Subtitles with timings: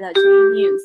[0.00, 0.80] 的 Chain News，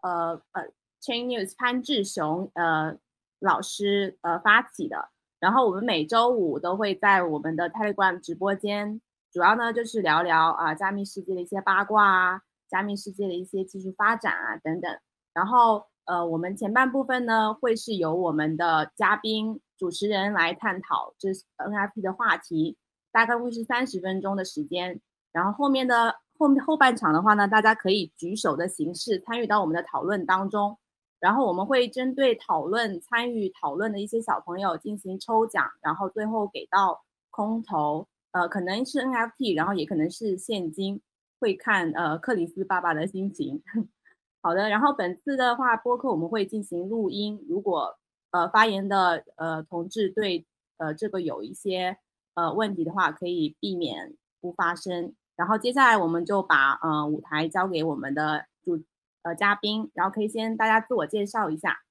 [0.00, 0.68] 呃呃
[1.00, 2.96] ，Chain News 潘志雄呃
[3.38, 5.10] 老师呃发起的。
[5.40, 9.00] 然后我们每周五都会在我们的 Telegram 直播间，
[9.32, 14.98] 主要呢就是聊聊啊加密世界的一些八卦啊，加密世界的一些技术发展啊等等。
[15.34, 22.76] 然后呃，我们前半部分呢会是由我们的嘉宾主持人来探讨这 NFT 的话题，
[23.10, 25.00] 大概会是三十分钟的时间。
[25.32, 30.78] 然后后面的后后半场的话呢，大家可以举手的形式参与到我们的讨论当中。
[31.20, 41.00] 然后我们会针对讨论参与讨论的一些小朋友进行抽奖，然后最后给到空投，呃，可能是 NFT，然后也可能是现金，
[41.38, 43.62] 会看呃克里斯爸爸的心情。
[44.42, 47.96] 好的，然后本次的话播客我们会进行录音，如果
[48.32, 50.44] 呃发言的呃同志对
[50.78, 51.98] 呃这个有一些
[52.34, 55.14] 呃问题的话，可以避免不发声。
[55.34, 58.84] 然后接下来我们就把呃舞台交给我们的主
[59.22, 61.82] 呃嘉宾，然后可以先大家自我介绍一下。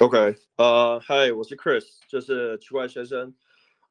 [0.00, 3.34] OK，呃，嗨，我是 Chris，就是区块先生。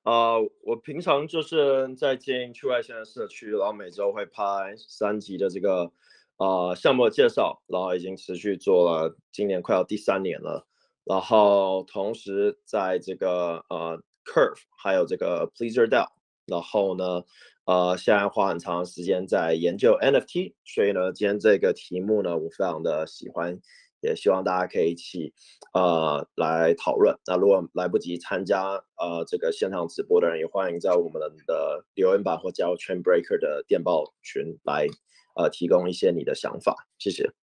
[0.01, 5.91] 啊、我平常就是在经营区块链社区，然后每周会拍三集的这个
[6.37, 10.67] 呃项目的介绍，然后已经持续做了今年快要第三年了。
[11.03, 14.01] 然后同时在这个呃。
[14.31, 16.07] Curve 还有这个 Pleaser DAO，
[16.45, 17.23] 然后呢，
[17.65, 23.59] 呃，现在花很长时间在研究 NFT，所以呢，今天这个题目呢，我非常的喜欢，
[23.99, 25.33] 也希望大家可以一起
[25.73, 27.13] 呃来讨论。
[27.25, 28.63] 那如果来不及参加
[28.97, 34.87] 呃这个现场直播的人，也欢迎在我们的留言板或加入 Chain Breaker 的电报群来
[35.35, 37.40] 呃提供一些你的想法，谢谢。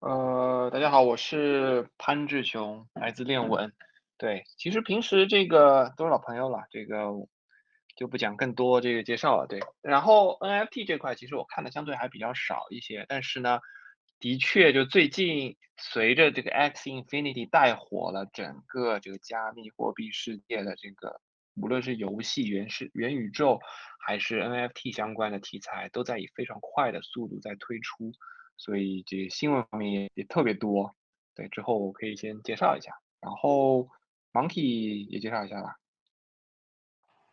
[0.00, 3.72] 呃，大家好，我是潘志雄，来自链闻。
[4.18, 7.06] 对，其实平时这个都是老朋友了，这个
[7.96, 9.46] 就不讲更多这个介绍了。
[9.46, 13.60] 对，然后 NFT 这块其实我看的相对还比较少一些，但是呢，
[14.20, 21.22] 的确就最近随着这个 Axie Infinity 带火了整个这个加密货币世界的这个，
[21.54, 23.60] 无论是游戏、原是元宇宙，
[24.06, 28.12] 还是 NFT 相关的题材，都在以非常快的速度在推出。
[28.56, 30.94] 所以这个新闻方面也也特别多，
[31.34, 33.88] 对，之后我可以先介绍一下，然后
[34.32, 35.76] Monkey 也介绍一下吧。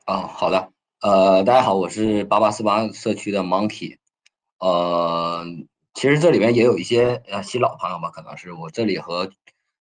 [0.05, 3.97] 啊、好的，呃，大家好，我是八八四八社区的 Monkey，
[4.59, 5.45] 呃，
[5.93, 9.31] 其实这里面也有一些呃新老朋友吧，可能是我这里和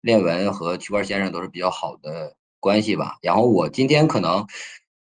[0.00, 4.46] 链文和区块先生都是比较好的关系吧，然后我今天可能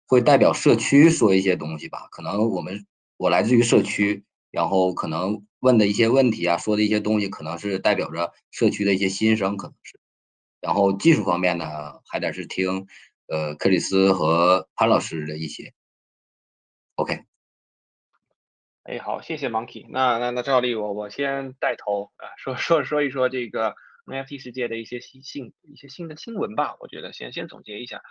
[0.07, 2.85] 会代表社区说一些东西吧，可能我们
[3.17, 4.23] 我来自于社区。
[4.51, 9.99] 然后可能问的一些问题啊，说的一些东西，可能是代表着社区的一些心声，可能是。
[10.59, 11.65] 然后技术方面呢，
[12.05, 12.87] 还得是听，
[13.27, 15.73] 呃，克里斯和潘老师的一些。
[16.95, 17.23] OK。
[18.83, 19.85] 哎，好，谢谢 Monkey。
[19.89, 23.75] 那那那照例我我先带头啊，说说说一说这个
[24.07, 26.75] NFT 世界的一些新新一些新的新闻吧。
[26.79, 28.01] 我觉得先先总结一下。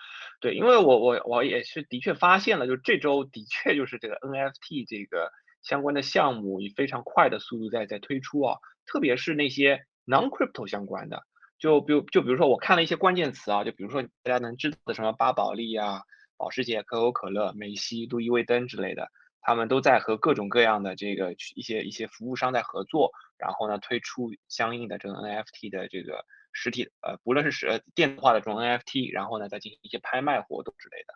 [0.41, 5.33] 对，因为我我我也是的确发现了，就这周的确就是这个 NFT 这个。
[5.63, 11.23] 相关的项目以非常快的速度在在推出啊，特别是那些 non-crypto 相关的，
[11.59, 16.03] 就比如就比如说我看了一些关键词啊，就比如说大家能知道的什么巴宝莉啊、
[16.37, 19.09] 保时捷、可口可乐、梅西、路易威登之类的，
[19.43, 31.15] 他们都在和各种各样的这个一些一些服务商在合作，然后呢推出相应的这种 NFT 的这个实体呃，不论是实电子化的这种 NFT，然后呢再进行一些拍卖活动之类的。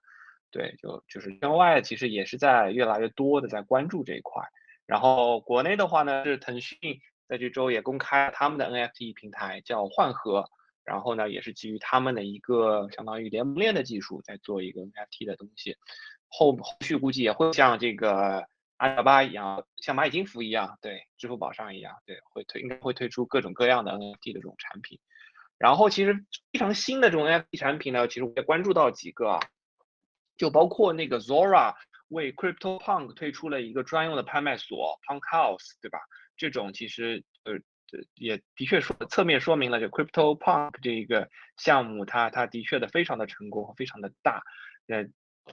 [0.54, 4.40] 对，就就是圈外其实也是在越来越多的在关注这一块，
[4.86, 6.78] 然后国内的话呢，是腾讯
[7.26, 10.48] 在这周也公开他们的 NFT 平台叫幻合，
[10.84, 15.76] 然后呢也是基于他们的一个相当于联盟链的技术在做一个 NFT 的东西，
[16.28, 18.46] 后后续估计也会像这个
[18.76, 25.00] 阿里巴巴一样，像蚂蚁金服一样，对，支付宝上一样，对，会推应该会推出各种各样的 NFT 的这种产品，
[25.58, 29.40] 然后其实非常新的这种 NFT 产品呢，其实我也关注到几个啊。
[30.36, 31.74] 就包括那个 Zora
[32.08, 35.98] 为 CryptoPunk 推出了一个专用的拍卖所 Punk House，对吧？
[36.36, 37.54] 这种其实呃，
[38.14, 44.42] 也的确说侧面说明了，就 CryptoPunk 这一个项目它，它的确的非常的成功，非常的大。
[44.88, 45.04] 呃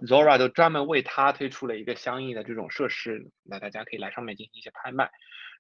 [0.05, 5.11] ，Zora 都专门为它推出了一个相应的这种设施，那大家可以来上面进行一些拍卖。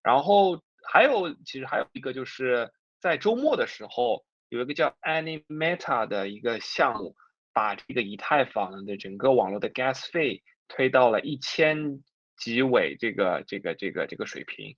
[0.03, 7.15] 然后还有，其实还有一个就是在周末的时候，有一个叫 Animeta 的一个项目。
[7.53, 12.01] 把这个以太坊的整个网络的 gas 费推到了一千
[12.37, 14.75] 几尾这个这个这个这个水平，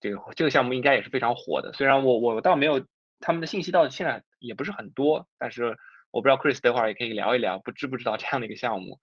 [0.00, 1.72] 这个这个项目应该也是非常火的。
[1.72, 2.86] 虽然我我倒没有
[3.18, 5.76] 他们的信息到现在也不是很多，但是
[6.10, 8.98] 我不知道 Chris 待会儿也可以聊一聊，不知不知道这样的一个项目。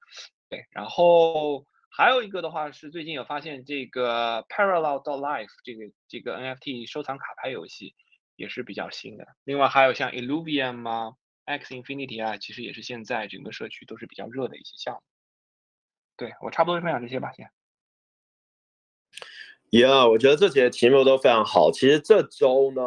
[0.49, 7.95] 对，然后还有一个的话是最近有发现这个 Parallel dot Life 这个这个 NFT 收藏卡牌游戏
[8.35, 9.27] 也是比较新的。
[9.43, 11.13] 另外还有像 Illuvium 啊、
[11.47, 15.01] X Infinity 啊，其实也是现在整个社区都是比较热的一些项目。
[16.17, 17.49] 对，我差不多分享这些吧，先。
[19.69, 21.71] Yeah，我觉得这几个题目都非常好。
[21.71, 22.81] 其实这周呢，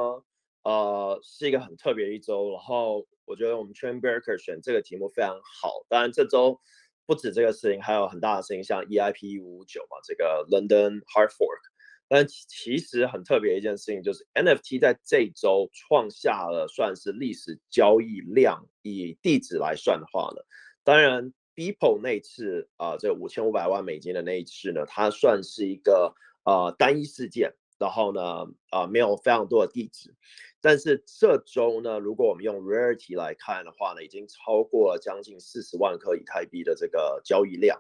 [0.63, 2.51] 呃，是一个很特别的一周。
[2.53, 5.87] 然后我觉得我们 Train Breaker 选这个题目非常好。
[5.89, 6.61] 当然这周
[7.07, 11.70] 不止这个事情，还有很大的事情，像 EIP 五五九嘛，这个 London Hard Fork。
[12.11, 20.43] 但其实很特别一件事情就是 NFT 在这周创下了算是历史交易量，以地址来算的话呢，
[20.83, 26.15] 当然 Beeple 那次啊，这五千五百万美金的那一次呢，它算是一个。
[26.43, 30.15] 呃，单一事件，然后呢，呃，没有非常多的地址，
[30.63, 37.79] 但是这周呢，如果我们用 Rarity 来看的话呢，已经超过了将近四十万颗以太币的这个交易量。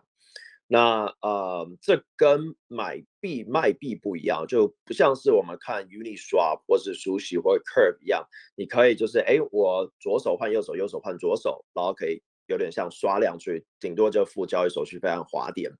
[0.72, 8.24] 那呃，这跟买币卖币不一样，就不像是我们看 Uniswap 或是 Sushi 或者 Curve 一样，
[8.54, 15.72] 你可以就是哎，我左手换右手，右手换左手，然后可以有点像刷量，所以顶多就付交易手续费和滑点。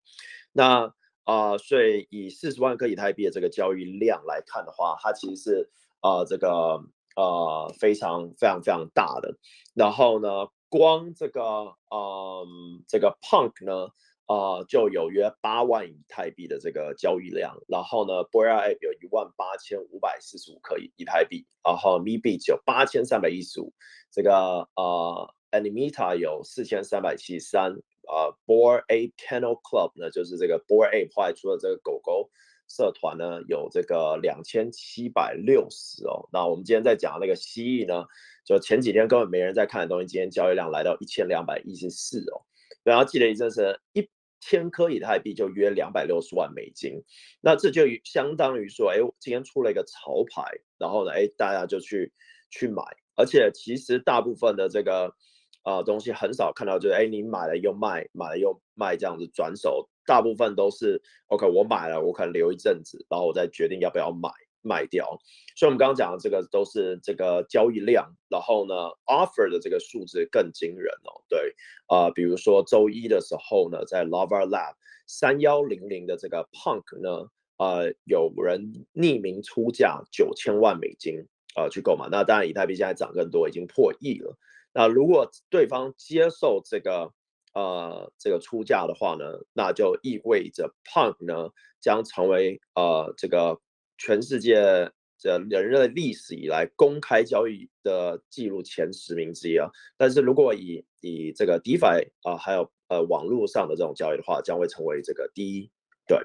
[0.52, 0.92] 那
[1.22, 5.70] 啊、所以以四十万颗以太币的这个交易量来看的话，它其实是
[6.00, 6.82] 啊、呃、这个
[7.14, 9.37] 呃非常非常非常大的。
[9.72, 12.46] 然后呢，光这个嗯、呃、
[12.88, 13.90] 这个 Punk 呢、
[14.31, 17.59] 呃、就有约八万以太币的这个交易量。
[17.67, 21.44] 然后呢，Bored Ape 有一万八千五百四十五颗以太币。
[21.65, 23.73] 然后 m e b i t 有八千三百一十五，
[24.12, 27.73] 这个呃，Animita 有四千三百七十三。
[28.09, 32.31] 呃 Bored Ape Kennel Club 呢，就是这个 Bored Ape 后来出的这个狗狗
[32.69, 36.29] 社团呢，有这个两千七百六十哦。
[36.33, 38.06] 那我们今天在讲那个蜥蜴呢，
[38.44, 42.47] 就前几天根本没人在看的东西，今天交易量来到一千两百一十四哦。
[42.83, 44.09] 然后记得一阵是一
[44.40, 47.02] 千颗以太币就约两百六十万美金，
[47.40, 50.42] 那这就相当于说，哎，今天出了一个潮牌，
[50.78, 52.12] 然后呢，哎，大家就去
[52.50, 52.82] 去买，
[53.16, 55.14] 而且其实大部分的这个。
[55.62, 64.31] 呃，东西很少看到，就是哎，你买了又卖，买了又卖这样子转手，大部分都是 OK，我买了，我可能留一阵子，然后我再决定要不要买
[64.62, 65.19] 卖掉。
[65.57, 68.75] 所以，我们刚刚讲的这个都是这个交易量，然后呢
[69.07, 71.23] ，offer 的这个数字更惊人哦。
[71.29, 71.55] 对，
[71.87, 74.75] 啊、比如说周一的时候呢，在 Lava Lab
[75.07, 77.29] 三幺零零的这个 Punk 呢，
[77.59, 81.27] 呃，有人匿名出价九千万美金
[81.57, 84.37] 啊、去购买，那当然以太币现在涨更多，已经破亿了。
[84.73, 87.12] 那如果对方接受这个
[87.55, 93.59] 呃这个出价的话呢，那就意味着 Punk 呢将成为呃这个
[94.00, 94.93] 全世界的
[95.23, 99.70] 人类历史以来公开交易的记录前十名之一啊。
[99.97, 105.70] 但是如果以以这个 DeFi 啊、还有呃网络上的这种交易的话，将会成为这个第一。
[106.06, 106.19] 对，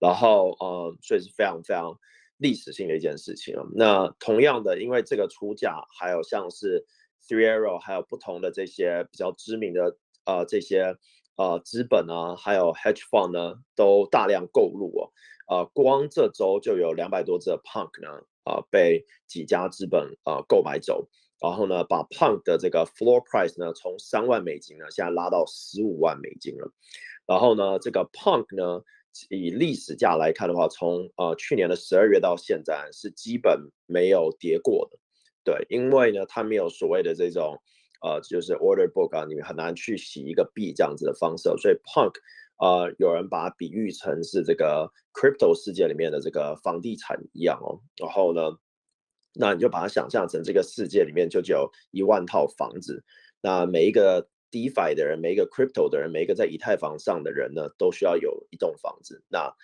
[0.00, 1.96] 然后呃所以是非常非常
[2.38, 3.62] 历史性的一件事情啊。
[3.76, 6.86] 那同样的，因为这个出价还有像是。
[7.28, 10.96] Three Arrow 还有不同的这些比较知名的呃这些
[11.36, 15.12] 呃资本啊，还有 Hedge Fund 呢，都大量购入哦。
[15.50, 21.08] 呃，光这周就有两百多只的 Punk 呢，呃，被几家资本呃购买走，
[21.40, 26.70] 然后呢，把 Punk 的这个 Floor Price 呢，从三万美金呢，现在拉到十五万美金了。
[27.26, 28.84] 然后呢，这个 Punk 呢，
[29.28, 35.00] 以历史价来看的话，从呃去年的十二月到现在是基本没有跌过的。
[35.42, 37.60] 对，因为呢，它没有所谓的这种，
[38.02, 42.12] 呃，就是 order book 啊，你很难去洗一个币这样子的方式，所以 Punk，
[42.60, 47.80] 呃，有人把它比喻成是这个 crypto 世界里面的这个房地产一样哦。
[47.96, 48.42] 然后呢，
[49.34, 53.02] 那你就把它想象成这个世界里面就只有一万套房子，
[53.40, 59.22] 那每一个 DeFi 的人，每一个 crypto 的人，每一个在以太坊上的人呢，都需要有一栋房子。
[59.28, 59.54] 那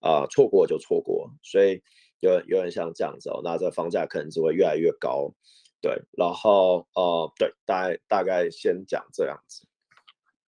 [0.00, 1.82] 啊，错过就错过，所以。
[2.20, 5.30] 有有点像这样子哦，那这房价可能只会越来越高，
[5.82, 9.65] 对，然后呃，对，大概大概先讲这样子。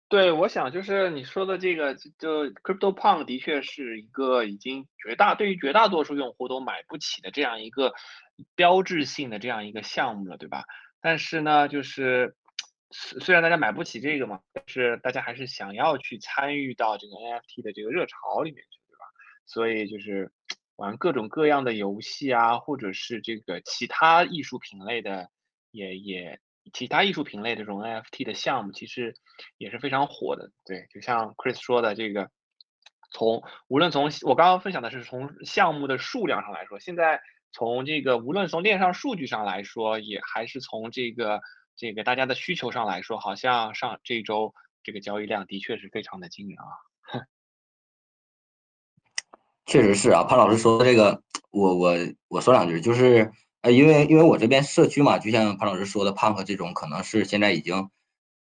[0.08, 7.92] 对，我想就是你说的这个，就 CryptoPunk 的确是一个已经绝大对于绝大多数用户都买不起的这样一个
[8.54, 10.64] 标志性的这样一个项目了，对吧？
[11.00, 12.36] 但是呢，就是
[12.90, 19.04] 虽然大家买不起这个嘛，但是大家还是想要去参与到这个 NFT 的这个热潮里面去，对吧？
[19.46, 20.32] 所以就是。
[20.76, 25.28] 玩各种各样的游戏啊，或者是这个其他艺术品类的，
[25.70, 26.40] 也也
[26.72, 29.14] 其他艺术品类这种 NFT 的项目，其实
[29.58, 30.50] 也是非常火的。
[30.64, 32.30] 对，就像 Chris 说的，这个
[33.12, 37.20] 从无论从我刚刚分享的是从项目的数量上来说，现在
[37.52, 41.40] 从这个无论从链上数据上来说，也还是从这个
[41.76, 46.64] 这个大家的需求上来说，好像上这周这个交易量的确是非常的惊人啊。
[49.66, 51.94] 确实是啊，潘老师说的这个，我我
[52.28, 53.32] 我说两句，就是
[53.64, 57.88] 呃，因为因为我这边社区嘛，就像潘老师说的，Punk 这种可能是现在已经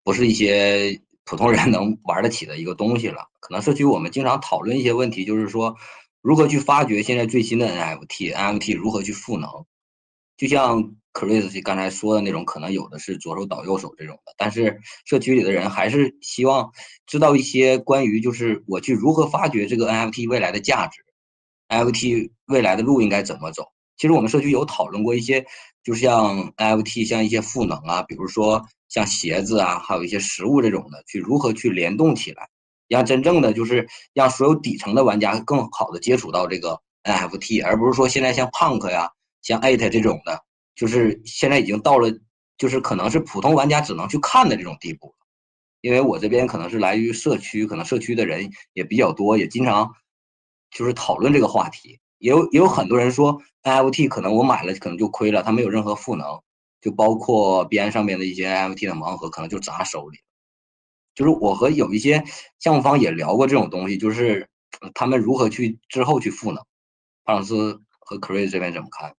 [0.03, 3.29] 不是一些普通人能玩得起的一个东西了。
[3.39, 5.77] 可能社区我们经常讨论一些问题，就是说
[6.23, 9.49] 如何去发掘现在最新的 NFT，NFT 如何去赋能，
[10.37, 16.73] 就像 Chris 刚才说的那种，可能有的是左手倒右手这种的，但是社区里的人还是希望
[17.07, 21.05] 知道一些关于就是我去如何发掘这个 NFT 未来的价值。
[21.69, 23.72] NFT 未来的路应该怎么走？
[23.97, 25.45] 其实我们社区有讨论过一些，
[25.85, 32.49] 就是像 NFT 像一些赋能啊，比如说像鞋子啊，还有一些实物这种的，去如何去联动起来，
[32.89, 39.11] 让真正的就是让所有底层的玩家更好的接触到这个 NFT，而不是说现在像 Punk 呀、
[39.43, 40.43] 像 Eight 这种的，
[40.75, 42.11] 就是现在已经到了，
[42.59, 45.15] 就是可能是普通玩家只能去看的这种地步。
[45.81, 49.93] 因为我这边可能是来于社区，可能社区的人也比较多，也经常。
[50.75, 56.41] 就是讨论这个话题，也有也有很多人说 NFT 可能我买了可能就亏了，它没有任何赋能，
[56.81, 60.21] 就包括边上面的一些 NFT 的盲盒可能就砸手里。
[61.17, 62.23] 就是我和有一些
[62.61, 64.49] 项目方也聊过这种东西，就是
[64.95, 66.65] 他们如何去之后去赋能。
[67.25, 69.17] 帕朗斯和 Chris 这边怎么看？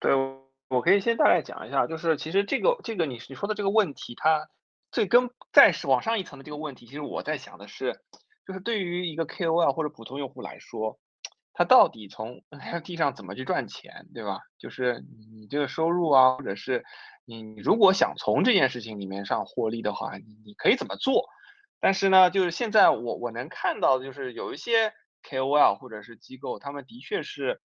[0.00, 0.14] 对，
[0.68, 4.48] 我可以先大概讲一下，就是其实这个这个你你说的这个问题，它
[4.90, 8.00] 最根再是往上一层的这个问题，其实我在想的是。
[8.46, 10.98] 就是对于一个 KOL 或者普通用户来说，
[11.54, 14.40] 他到底从 NFT 上怎么去赚钱，对吧？
[14.58, 16.84] 就是你这个收入啊，或者是
[17.24, 21.26] 你如果想从这件事情里面上获利的话，你你可以怎么做？
[21.80, 24.92] 但是呢，就是现在我我能看到的就是有一些
[25.22, 27.60] KOL 或者是机构，他们的确是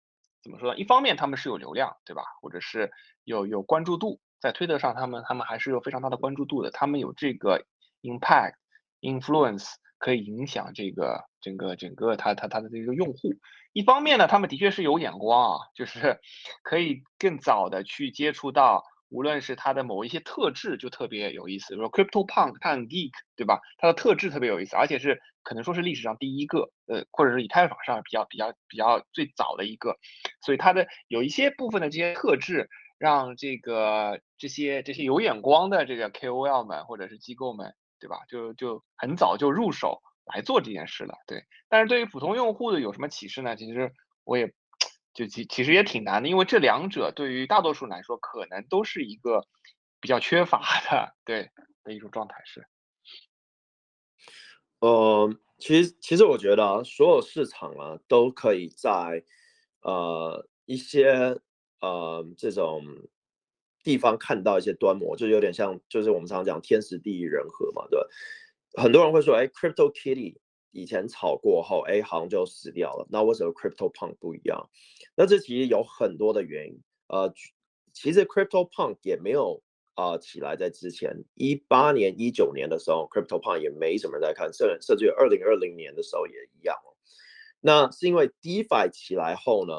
[0.42, 0.76] 怎么说呢？
[0.78, 2.22] 一方面他们是有流量，对吧？
[2.42, 2.90] 或者是
[3.24, 7.64] 有有关注度，在推特上他们他们还是有非常大的关注度的，他们有这个
[8.02, 8.54] impact
[9.00, 9.74] influence。
[9.98, 13.32] 可以影响这个整个整个他他他的这个用户。
[13.76, 16.18] 一方面呢，他们的确是有眼光啊，就是
[16.64, 23.60] 可以更早的去接触到，无论是他的某一些特质就特别有意思，比如说 Crypto Punk，他很 geek，对吧？
[23.76, 29.94] 他的特质特别有意思，而且是可能说是历史上第一个，呃，或者是以太坊上比较比较比较最早的一个，
[30.40, 37.74] 所以他的有一些部分的这些特质，让这个这些这些有眼光的这个 KOL 们或者是机构们。
[37.98, 38.18] 对吧？
[38.28, 41.44] 就就很早就入手来做这件事了，对。
[41.68, 43.56] 但是对于普通用户的有什么启示呢？
[43.56, 43.92] 其实
[44.24, 44.52] 我也
[45.14, 49.46] 就其其实也挺难的，因为这两者对于大多数来说，可能都是一个
[50.00, 51.50] 比较缺乏的，对
[51.84, 52.66] 的一种状态是。
[54.80, 59.24] 呃，其实其实我觉得啊，所有市场啊都可以在
[59.82, 61.40] 呃一些
[61.80, 62.84] 呃这种。
[63.82, 68.04] 地方看到一些端倪，就有点像，就是我们常常讲天时地利人和嘛，对吧？
[68.76, 70.36] 很多人会说，哎，Crypto Kitty
[70.70, 73.06] 以前炒过后，哎，好像就死掉了。
[73.10, 74.68] 那为什么 Crypto Punk 不一样？
[75.16, 76.80] 那这其实有很多的原因。
[77.08, 77.32] 呃，
[77.92, 79.62] 其实 Crypto Punk 也没有
[79.94, 86.76] 啊、起来在之前，一八年、一九年的时候，Crypto Punk 也没什么人在看，甚甚至于二零二零年的时候也一样。
[87.60, 89.72] 那是因为 DeFi 起来后呢，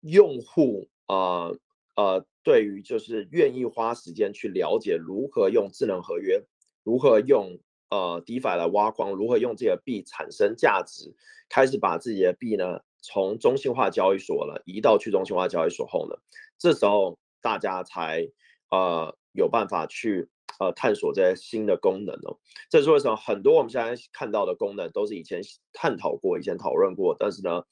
[0.00, 1.48] 用户啊。
[1.48, 1.58] 呃
[1.96, 6.42] 呃，对于就是愿意花时间去了解如何用智能合约，
[6.82, 11.14] 如何用呃 DeFi 来挖矿，如何用这个币产生价值，
[11.48, 16.16] 开始把自己的币呢从中心化交易所了移到去中心化交易所后呢，
[16.58, 18.28] 这时候大家才
[18.70, 22.38] 呃有办法去呃探索这些新的功能哦。
[22.70, 25.40] 这是为什么很多我们现在看到的功能都是以前
[25.72, 27.62] 探讨过、以前讨论过，但是呢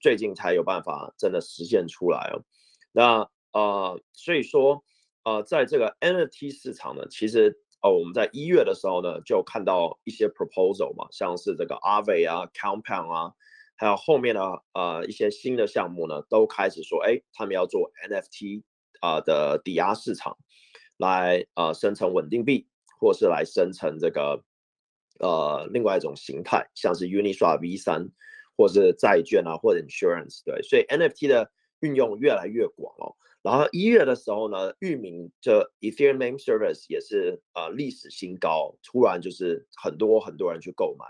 [0.00, 2.42] 最近才有办法真的实现出来哦。
[2.92, 4.84] 那呃，所以说，
[5.24, 13.32] 呃，在这个 NFT 市场呢，其实呃，我们在一月的时候呢，就看到一些 proposal 嘛，像是这个 Aave 啊、Compound 啊，
[13.76, 14.42] 还有后面的
[14.74, 18.62] 呃一些新的项目呢，都开始说，哎，他们要做 NFT
[19.00, 20.36] 啊、的抵押市场，
[20.98, 22.68] 来呃生成稳定币，
[23.00, 24.44] 或是来生成这个
[25.20, 28.10] 呃另外一种形态，像是 Uniswap V3，
[28.58, 33.16] 或是债券啊，或者 Insurance，对，所以 NFT 的运用越来越广哦。
[33.42, 41.06] 然后一月的时候呢，域名这 Ethereum Name Service 也是呃历史新高，突然就是很多很多人去购买。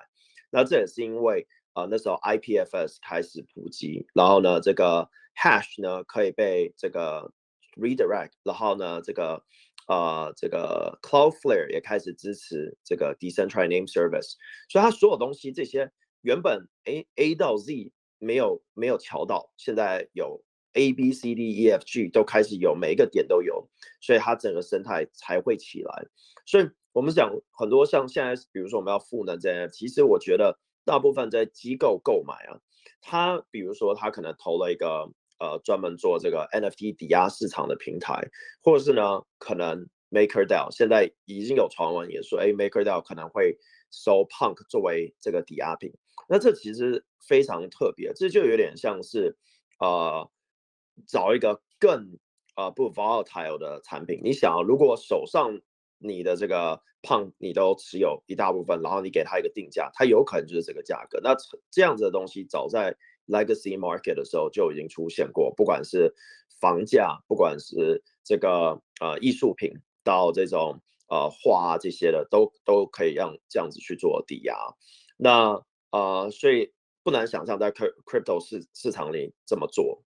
[0.50, 7.32] 那这也是因为呃那时候 IPFS 开始普及，然后呢这个 Hash 呢可以被这个
[7.76, 9.42] redirect，然后呢这个
[9.88, 14.34] 呃这个 Cloudflare 也开始支持这个 Decentralized Name Service，
[14.68, 20.44] 所以它所有东西这些原本 A A 到 Z 没有没有调到，现在有。
[20.74, 23.68] A B C D E F G 都开始有，每一个点都有，
[24.00, 26.06] 所以它整个生态才会起来。
[26.46, 32.60] 所以我们讲很多像现在，比如说我们要赋能这样，其实我觉得大部分在机构购买啊，
[33.00, 35.10] 他比如说他可能投了一个
[35.40, 38.28] 呃专门做这个 NFT 抵押市场的平台，
[38.62, 43.58] 或者是呢可能 MakerDAO 现在已经有传闻也说，哎 MakerDAO 可能会
[43.90, 45.92] 收 Punk 作为这个抵押品，
[46.28, 49.36] 那这其实非常特别，这就有点像是
[49.80, 50.30] 呃。
[51.06, 52.18] 找一个更
[52.56, 55.60] 呃不 volatile 的产品，你想，如果手上
[55.98, 61.20] 你的这个 Punk 你都持有一大部分，然后你给他一个定价，它有可能就是这个价格。
[61.22, 61.34] 那
[61.70, 66.14] 这样子的东西，早在 Legacy Market 的时候就已经出现过，不管是
[66.60, 74.56] 房价，不管是这个呃艺术品，到这种呃画啊这些的，都都可以让这样子去做抵押。
[75.16, 80.02] 那呃，所以不难想象在 Crypto 市市场里这么做。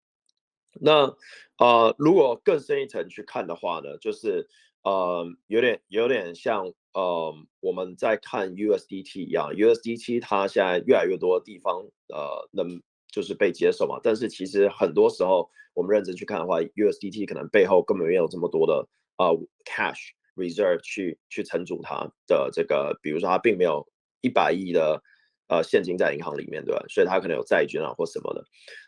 [0.80, 1.14] 那
[1.58, 4.48] 呃，如果更深一层去看的话呢，就是
[4.82, 18.86] 呃，有点有点像呃，我们在看 USDT 一样，USDT 它现在越来越多地方呃能就是被接受嘛，但是其实很多时候我们认真去看的话，USDT 可能背后根本没有这么多的
[19.18, 19.26] 呃
[19.64, 23.86] cash reserve 去去撑住它的这个，比如说它并没有
[24.20, 25.02] 一百亿的。
[25.48, 26.82] 呃，现金在银行里面，对吧？
[26.88, 28.44] 所以它可能有债券啊或什么的。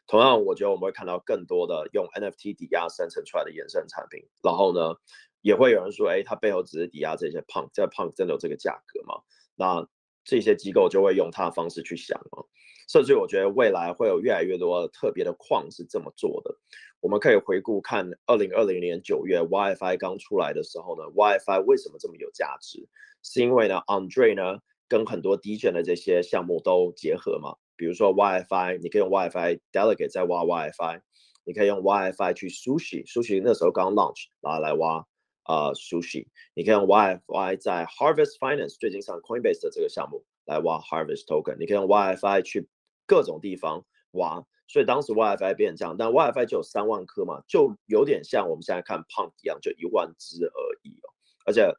[0.07, 4.23] 同样，我觉得我们会看到更多的用 NFT 抵押生成出来的衍生产品。
[4.43, 4.95] 然后呢，
[5.43, 9.21] 也会有人说，哎，它背后只是抵押这些 Punk，这 Punk 真的有这个价格吗？
[9.55, 9.87] 那
[10.25, 12.43] 这些机构就会用它的方式去想嘛。
[12.89, 16.57] 甚至我觉得未来会有越来越多特别的矿是这么做的。
[17.01, 22.89] 我们可以回顾看二零二零年九月 YFI 刚出来的时候呢，YFI 为什么这么有价值？
[23.23, 24.61] 是因为呢，Andre 呢？
[24.89, 31.01] 跟很多 DJ 的这些项目都结合嘛，比如说 WiFi，你可以用 WiFi Delegate 再挖 WiFi，
[31.45, 34.99] 你可以用 WiFi 去 Sushi，Sushi 那时候刚 launch，然后来挖
[35.43, 42.69] 啊、呃、Sushi，你可以用 WiFi 在 Harvest Finance 最近上 Coinbase 的这个项目来挖 Harvest Token，你可以用 WiFi 去
[43.07, 51.11] 各种地方挖，所以当时 WiFi 变这样，但 WiFi 就有三万颗嘛，就有点像我们现在看 Punk 一样，就一万只而已哦，
[51.45, 51.75] 而且。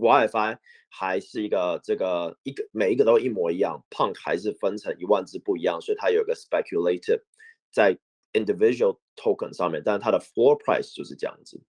[0.00, 0.58] YFI
[0.88, 7.22] 还是一个这个一个每一个都一模一样，Punk 还是分成一万只不一样，所以它有个 speculative
[7.70, 7.96] 在
[8.32, 11.60] individual token 上面，但是它的 floor price 就是这样子。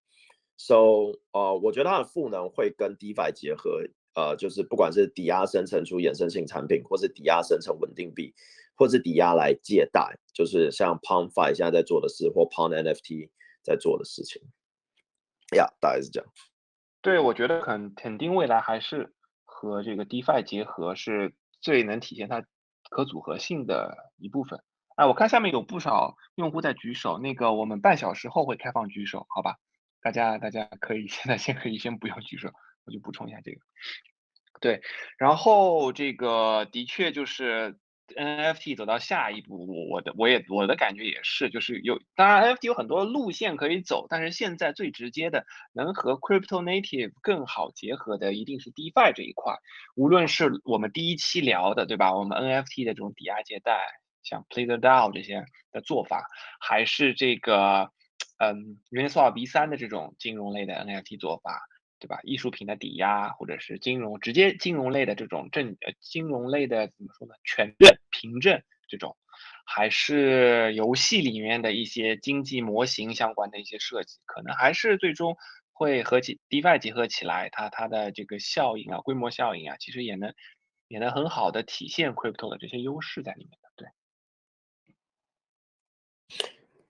[0.57, 3.81] So 呃，我觉得它的赋能会跟 DeFi 结合，
[4.13, 8.33] 呃，就是不管是抵押生成出衍生性产品，或是抵押生成稳定币，
[8.75, 13.29] 或是抵押来借贷，就是像 Pondfi 现在在做的事，或 Pond NFT
[13.63, 14.41] 在做的事情。
[15.55, 16.29] 呀、大概是这样。
[17.01, 22.43] 对，我觉得肯肯定未来还是和这个 DeFi 结合是最能体现它
[22.89, 24.63] 可组合性的一部分。
[24.95, 29.57] 哎，我看下面有不少用户在举手，那个我们半小时后会开放举手，好吧？
[30.01, 32.51] 大家大家可以 现在先可以先不用举手，
[32.85, 33.61] 我就补充一下这个。
[34.59, 34.81] 对，
[35.17, 37.77] 然后这个的确就是。
[38.13, 49.55] NFT 走到下一步，我我的我也我的感觉也是，就是有当然 NFT 有很多路线可以走，但是现在最直接的能和 Crypto Native 更好结合的一定是 DeFi 这一块。
[49.95, 52.13] 无论是我们第一期聊的，对吧？
[52.13, 53.79] 我们 NFT 的这种抵押借贷，
[54.23, 56.25] 像 Play the DAO 这些的做法，
[56.59, 57.91] 还是这个
[58.37, 61.61] 嗯 Uniswap V3 的这种金融类的 NFT 做法。
[62.01, 62.19] 对吧？
[62.23, 67.35] 艺术品的抵押，或者是金融直接金融类的这种证呃金融类的怎么说呢？
[67.43, 69.15] 权证、凭证这种，
[69.67, 75.37] 还是游戏里面的一些经济模型相关的一些设计，可能还是最终
[75.73, 80.33] 会和其 DeFi 结合起来，它它的这个效应啊，规模效应啊，其实也能
[80.87, 83.69] 也能很好的体现 Crypto 的这些优势在里面的。
[83.77, 83.87] 对。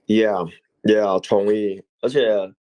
[0.08, 0.50] Yeah,
[0.84, 1.84] yeah，同意。
[2.00, 2.54] 而且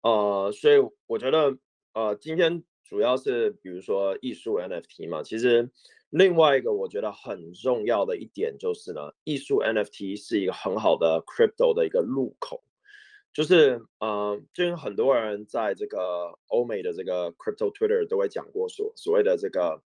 [0.00, 1.58] 呃，所以我觉得。
[1.94, 5.70] 呃，今天主要是比如说艺术 NFT 嘛，其实
[6.10, 12.62] 另外一个我觉得很重要的一点就是呢，艺术 NFT 是一个很好的 crypto 的一个入口，
[13.32, 19.82] 就是呃，就有很多人在这个欧美的这个 crypto Twitter 都会讲过所所谓的这个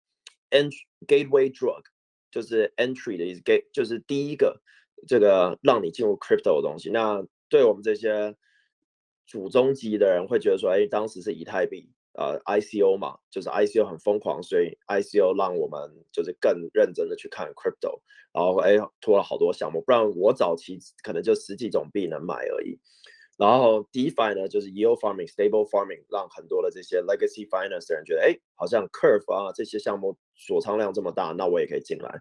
[0.51, 1.83] entry gateway drug，
[2.31, 4.61] 就是 entry 的意思，gate 就是第一个
[5.09, 6.91] 这个让你进入 crypto 的东西。
[6.91, 8.37] 那对我们这些
[9.27, 11.91] 祖宗级的人会觉得说，哎，当时是以太币。
[12.15, 15.81] 呃，ICO 嘛，就是 ICO 很疯狂，所以 ICO 让我们
[16.13, 18.03] 就是更认真的去看 crypto，
[18.35, 22.79] 然后哎，拖了好多项目，不然我早期可能就十几种币能买而已。
[23.39, 32.21] 然后 DeFi 呢，就是 Yield Farming、Stable Farming，让很多的这些 Legacy Finance 的人觉得，哎，好像 Curve 啊这些项目锁仓量这么大，那我也可以进来。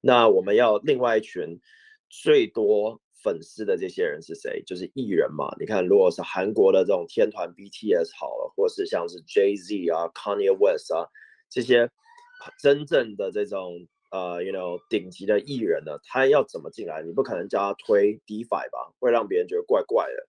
[0.00, 1.60] 那我们要另外一群
[2.08, 4.62] 最多粉丝的这些人是谁？
[4.64, 5.54] 就是艺人嘛。
[5.60, 11.04] 你看，如果是韩国的这种天团 BTS 好了，或是像是 Jay Z 啊、Kanye West 啊
[11.50, 11.90] 这些
[12.58, 17.02] 真正的这种呃，you know 顶级的艺人呢，他要怎么进来？
[17.02, 20.26] 你不可能叫他推 DeFi 吧，会让别人觉得怪怪的。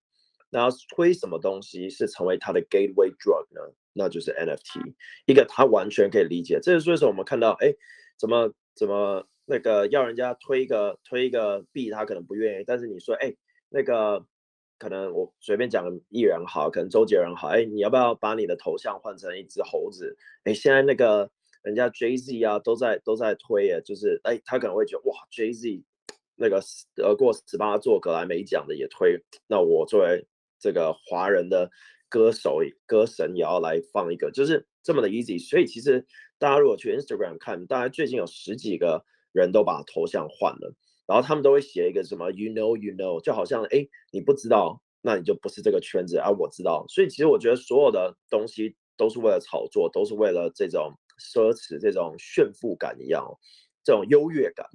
[0.49, 3.61] 那推什么东西是成为他的 gateway drug 呢？
[3.93, 4.93] 那就是 NFT，
[5.25, 6.59] 一个他完全可以理解。
[6.61, 7.73] 这是为什么我们看到，哎，
[8.17, 12.63] 怎么怎么那个要人家推一个推一个币，他可能不愿意。
[12.67, 13.33] 但是你说，哎，
[13.69, 14.23] 那个
[14.77, 20.15] 可能我随便讲个艺人好，可能周杰伦好，哎，你要不要把你的头像换成一只猴子？
[20.43, 21.31] 哎，现在那个
[21.63, 25.83] 人家 Jay Z 啊，都在都在推耶，就是哎，他可能会觉得哇，Jay Z
[26.35, 26.61] 那个
[26.93, 30.27] 得过十八座格莱美奖的也推，那我作为
[30.59, 31.71] 这个华人的
[32.07, 35.43] 歌手、歌神也要来放一个，就是这么的 easy。
[35.43, 36.05] 所以其实
[36.37, 40.73] 大家如果去 Instagram 看，大概最近有十几个人都把头像换了，
[41.05, 46.29] 然后他们都会写一个什么 “you know you know”，就好像哎，你不知道，那你就不是这个圈子啊。
[46.29, 53.25] 我知道，所以其实我觉得所有的东西都是为了炒作，都是为了这种奢侈、这种炫富感一样，
[53.83, 54.65] 这种优越感。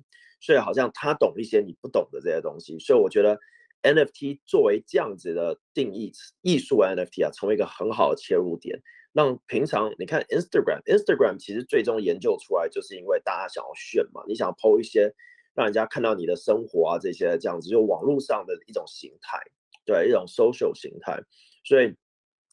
[0.40, 3.38] 所以好像他懂一些你不懂的这些东西，所以我觉得。
[3.86, 8.80] NFT 作为这样子的定义，艺术 NFT 啊，成为一个很好的切入点，
[9.14, 15.14] 让平常你看 Instagram，Instagram 其实最终研究出来，就是因为大家想要炫嘛，你想要 po 一些
[15.54, 19.38] 让人家看到你的生活啊，这些这样子，就网络上的一种形态，
[19.86, 21.22] 对，一种 social 形态。
[21.64, 21.94] 所以，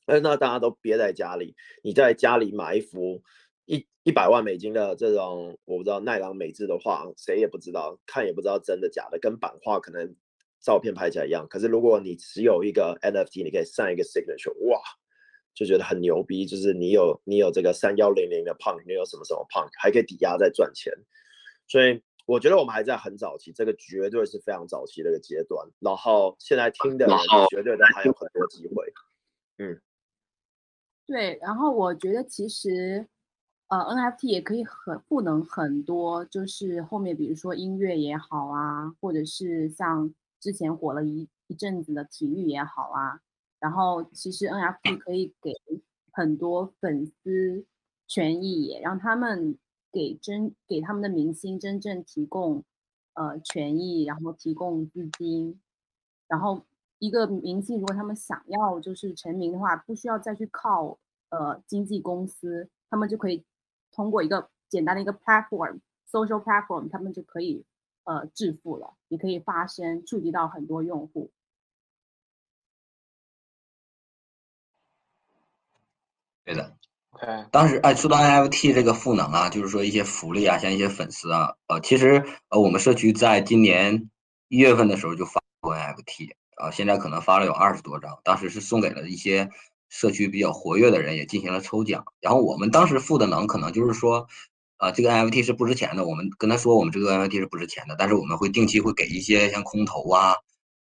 [0.06, 3.21] 那大家都憋在家里，你在家里买一幅
[3.65, 10.15] 一一百万美金的这种我不知道奈良美智的画，谁也不知道，看也不知道真的假的，跟版画可能。
[10.63, 14.80] 照片拍起来一样，可是如果你持有一个 NFT，你可以上一个 signature，哇，
[15.54, 16.46] 就觉得很牛逼。
[16.46, 20.94] 就是你有你有这个三幺零零的 punk，你有什么什么 punk，还可以抵押再赚钱。
[21.68, 25.68] 所以我觉得我们还在很早期，这个绝对是非常早期的一个阶段。
[25.80, 27.18] 然后现在听的人
[27.50, 28.94] 绝对的还有很多机会。
[29.58, 29.82] 嗯，
[31.08, 31.38] 对。
[31.42, 33.08] 然后我觉得其实
[33.68, 40.14] 呃 NFT 也可以很赋能很多，就是后面比如说音乐也好啊，或者是像。
[40.42, 43.22] 之前火了一一阵子的体育也好啊，
[43.62, 45.54] 然后其实 NFT 可以给
[46.12, 47.65] 很多粉丝
[48.06, 49.58] 权益，也让他们
[49.89, 52.65] 给真给他们的明星真正提供
[53.13, 55.62] 呃权益，然后提供资金，
[56.28, 56.65] 然后
[57.00, 60.97] 一个明星如果他们想要就是成名的话，不需要再去靠
[61.30, 63.45] 呃经纪公司，他们就可以
[63.93, 67.63] 通过一个简单的一个 platform，social platform，他们就可以。
[68.04, 71.30] 呃，致富了，你可以发声，触及到很多用户。
[76.45, 76.75] 对的
[77.12, 77.27] ，OK。
[77.51, 84.10] 当时哎，说到 NFT 这个赋能啊，就是说一些福利啊，像一些粉丝啊，呃，其实呃，我们社区在今年
[84.47, 89.49] 一月份的时候就发过 NFT 啊，呃，现在可能发了有二十多张，当时是送给了一些
[89.89, 92.06] 社区比较活跃的人，也进行了抽奖。
[92.19, 94.27] 然后我们当时赋的能，可能就是说。
[94.82, 96.08] 啊，这个 NFT 是不值钱的。
[96.08, 100.34] 我们跟他说，我们这个 NFT 是不值钱的，但是我们会定期会给一些像空投啊，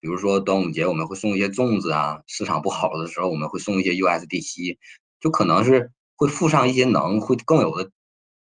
[0.01, 4.77] 比如说端午节我们会送一些粽子啊，市场不好的时候我们会送一些 USDC，
[5.21, 7.91] 就可能是会附上一些能，会更有的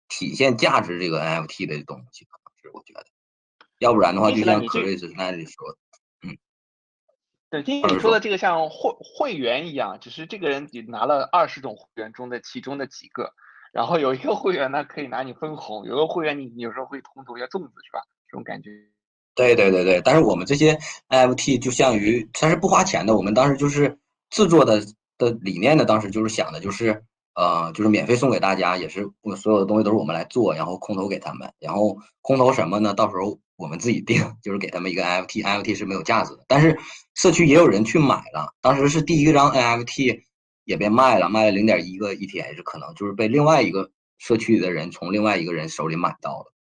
[0.07, 3.05] 体现价值这个 NFT 的东西，可能是我觉得，
[3.79, 5.77] 要不然的话就像 Chris 那里说，
[6.23, 6.37] 嗯，
[7.49, 13.33] 对，听你说的这个像会会员一样，只是这个人你拿了二十种会员中的其中的几个。
[13.73, 18.01] 然后有一个会员呢，可以拿你分红；有个会员，你有时候会空投一下粽子，是吧？
[18.27, 18.69] 这种感觉。
[19.33, 23.15] 对对对对，但是我们这些 NFT 就像于它是不花钱的。
[23.15, 23.97] 我们当时就是
[24.29, 24.81] 制作的
[25.29, 27.03] 的理念呢，当时就是想的就是
[27.35, 31.51] 呃，就是免费送给大家，也是我所有的东西都是我们来做，然后空投给他们。
[31.59, 32.93] 然后空投什么呢？
[32.93, 36.43] 到时候我们自己定， 就是给他们一个 NFT，NFT 是没有价值的。
[36.47, 36.77] 但是
[37.13, 40.23] 社区也有人去买了，当时是第一张 NFT。
[40.63, 46.53] 也被卖了，卖了零点一个 ETH，可能就是被另外一个社区里的人从另外一个人手里买到了。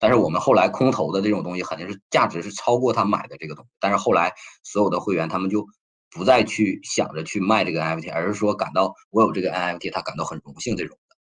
[0.00, 3.70] 但是我们后来空投的这种东西，肯定是价值是超过他买的这个东西。
[3.78, 4.32] 但是后来
[4.64, 5.66] 所有的会员他们就
[6.14, 11.16] 不再去想着去卖这个 NFT，而是说感到我有这个 NFT，他感到很荣幸这种的。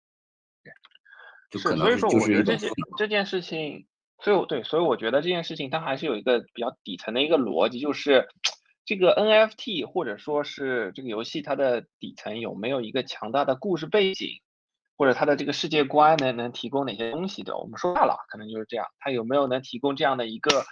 [1.52, 2.44] 就可能是就是一。
[2.98, 3.88] 这件事情，
[4.20, 8.28] 所以对，所以我觉得这件事情它还是有一个比较底层的一个逻辑，就是。
[8.86, 14.42] 这个 NFT 或者说是这个游戏，它的底层有没有一个强大的故事背景，
[14.98, 17.56] 或者它的这个世界观能能提供哪些东西的？
[17.56, 18.88] 我们说大了，可能就是这样。
[18.98, 20.66] 它有没有能提供这样的一个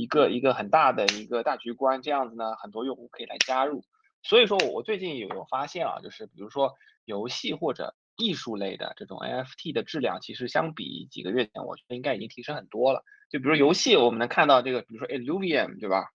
[0.00, 2.00] 一个一个很大的一个大局观？
[2.00, 3.84] 这样子呢，很多用户可以来加入。
[4.22, 13.04] 所以说我最近有有发现啊，就是比如说游戏或者艺术类的这种 NFT 的质量，其实相比几个月前，我觉得应该已经提升很多了。
[13.30, 16.06] 就比如游戏，我们能看到这个，比如说 Illuvium，对吧？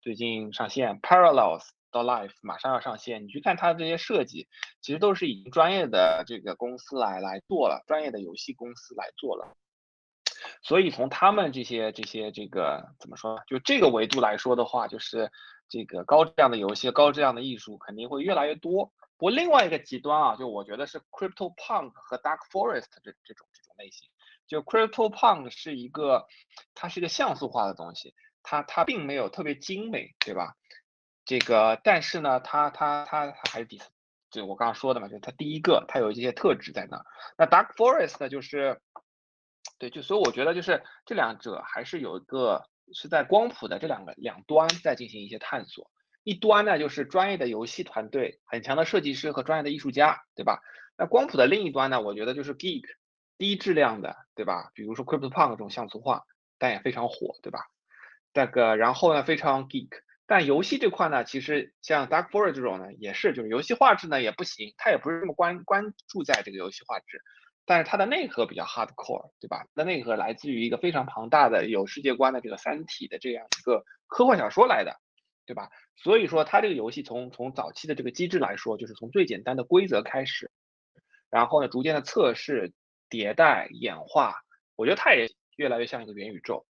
[0.00, 4.48] 最近上线，Parallels 到 Life 马上要上线，你去看它这些设计，
[4.80, 9.56] 其实都是已经专业的这个公司来来做了，专业的游戏公司来做了。
[10.62, 15.30] 所以从他们这些这些这个怎么说，就这个维度来说的话，就是
[15.68, 18.92] 这个高质量的游戏、高质量的艺术肯定会越来越多。
[19.18, 24.08] 不过另外一个极端啊，就我觉得是 Crypto Punk 和 Dark Forest 这这种这种类型。
[24.46, 26.26] 就 Crypto Punk 是一个，
[26.74, 30.56] 它是一个像素化的东西，它它并没有特别精美，对吧？
[31.24, 33.80] 这个但是呢，它它它它还是第，
[34.30, 37.04] 就我刚刚说的嘛，就它第一个，它有一些特质在那。
[37.38, 38.80] 那 Dark Forest，就是。
[39.78, 45.90] 对，就所以我觉得就是这两者还是有一个是在光谱的这两个两端在进行一些探索。
[46.22, 50.60] 一端呢就是专业的游戏团队，很强的设计师和专业的艺术家，对吧？
[50.98, 52.82] 那光谱的另一端呢，我觉得就是 geek
[53.38, 54.70] 低质量的，对吧？
[54.74, 56.24] 比如说 CryptoPunk 这种像素化，
[56.58, 57.60] 但也非常火，对吧？
[58.32, 59.90] 这个然后呢非常 geek，
[60.26, 67.20] 但游戏这块呢，其实像 Dark Forest 这种呢也是，就是游戏画质呢也不行，它也不是这么关关注在这个游戏画质。
[67.66, 69.66] 但是它的内核比较 hardcore，对吧？
[69.74, 74.96] 那内核来自于一个非常庞大的有世界观的这个《三体》的这样一个科幻小说来的，
[75.44, 75.68] 对吧？
[75.96, 80.50] 所以说它这个游戏从从早期的这个机制来说，就是从最简单的规则开始，
[81.28, 82.72] 然后呢逐渐的测试、
[83.10, 84.36] 迭代、演化，
[84.76, 86.64] 我觉得它也越来越像一个元宇宙。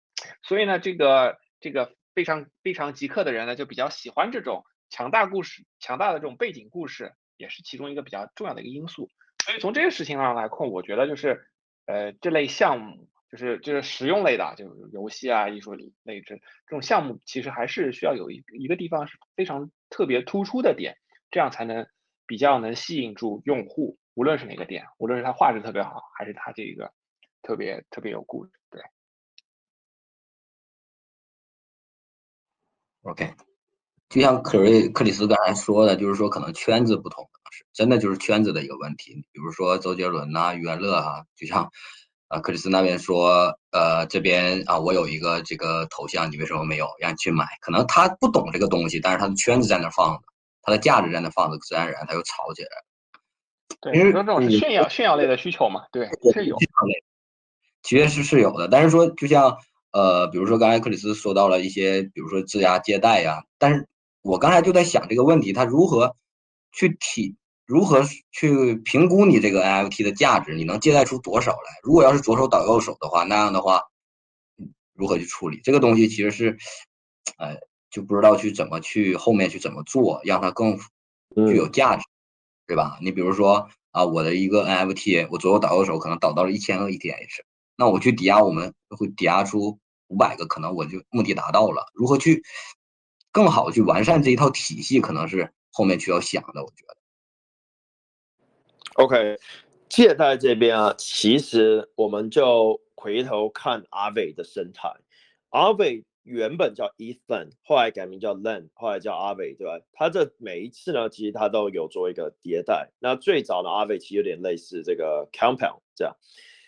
[0.44, 9.10] 所以呢，这个这个非常非常极客的人呢，就比较喜欢这种强大故事、强大的这种背景故事，也是其中一个比较重要的一个因素。
[9.46, 11.46] 所以从这个事情上来看，我觉得就是，
[11.86, 20.96] 呃，这类项目就是就是实用类的，就是游戏啊、艺术类这这种项目，其实还是需要有一一个地方是非常特别突出的点，
[21.30, 21.86] 这样才能
[22.26, 26.94] 比较能吸引住用户，无论是哪个点，无论是它画质特别好，还是它这个
[27.42, 28.82] 特别特别有故事，对。
[33.02, 33.34] OK。
[34.10, 39.13] 就像克瑞克里斯刚才说的，就是说可能圈子不同，是真的就是圈子的一个问题。
[39.32, 41.70] 比如说周杰伦呐、余文乐啊，就像
[42.28, 46.88] 啊克里斯那边说，呃这边啊我有一个这个头像，你为什么没有？
[47.00, 50.24] 让你去买，可能他不懂这个东西，但是他的圈子在那放着，
[50.63, 52.84] 他的价值在那放着，自然而然他就炒起来了。
[53.82, 56.58] 对，因为这种是炫耀炫耀类的需求嘛，对，是有，
[57.84, 59.58] 其实是是有的，但是说就像
[59.92, 63.88] 呃比如说刚才克里斯说到了一些，比如说质押借贷呀，但是。
[64.26, 66.16] 我刚才就在想这个问题，他如何
[66.72, 70.54] 去体，如何去评估你这个 NFT 的价值？
[70.54, 71.80] 你能借贷出多少来？
[71.84, 73.82] 如果要是左手倒右手的话，那样的话，
[74.93, 76.08] 如何去处理这个东西？
[76.08, 76.58] 其实是，
[77.38, 77.56] 呃，
[77.89, 80.78] 就不知道去怎么去后面去怎么做，让它更
[81.47, 82.04] 具有价值，
[82.67, 82.97] 对吧？
[83.02, 87.41] 你比如说啊，我的一个 NFT，我左手倒右手可能倒到了一千个 ETH，
[87.78, 91.86] 那我去抵押，我们会抵押出五百个，可能我就目的达到了。
[91.93, 92.43] 如何去？
[93.32, 96.63] 更好的去完善这一套体系，可能是后面需要想的。
[96.63, 96.95] 我觉得。
[98.96, 99.40] OK，
[99.90, 104.88] 借贷这边啊，其实我们就回头看阿伟的生态。
[105.50, 109.84] 阿伟原本叫 Ethan，后来改名叫 Len，后来叫阿伟对吧？
[109.94, 112.92] 他这每一次呢，其实他都有做一个迭代。
[113.00, 116.16] 那最早的阿伟其实有点类似这个 Compound 这样。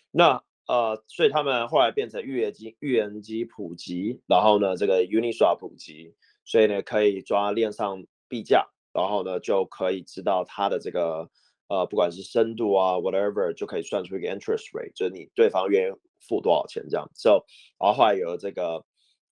[0.10, 6.16] 那呃，所以他们后来变成预言机，预言机普及，然后呢，这个 Uniswap 普及。
[6.44, 11.30] 所以呢，可以抓链上币价，然后呢，就可以知道它的这个
[11.67, 15.93] 呃，不管是深度啊，whatever，就可以算出一个 interest rate，就是你对方愿意
[16.28, 17.10] 付多少钱这样。
[17.13, 17.45] So，
[17.80, 18.86] 然后后来有这个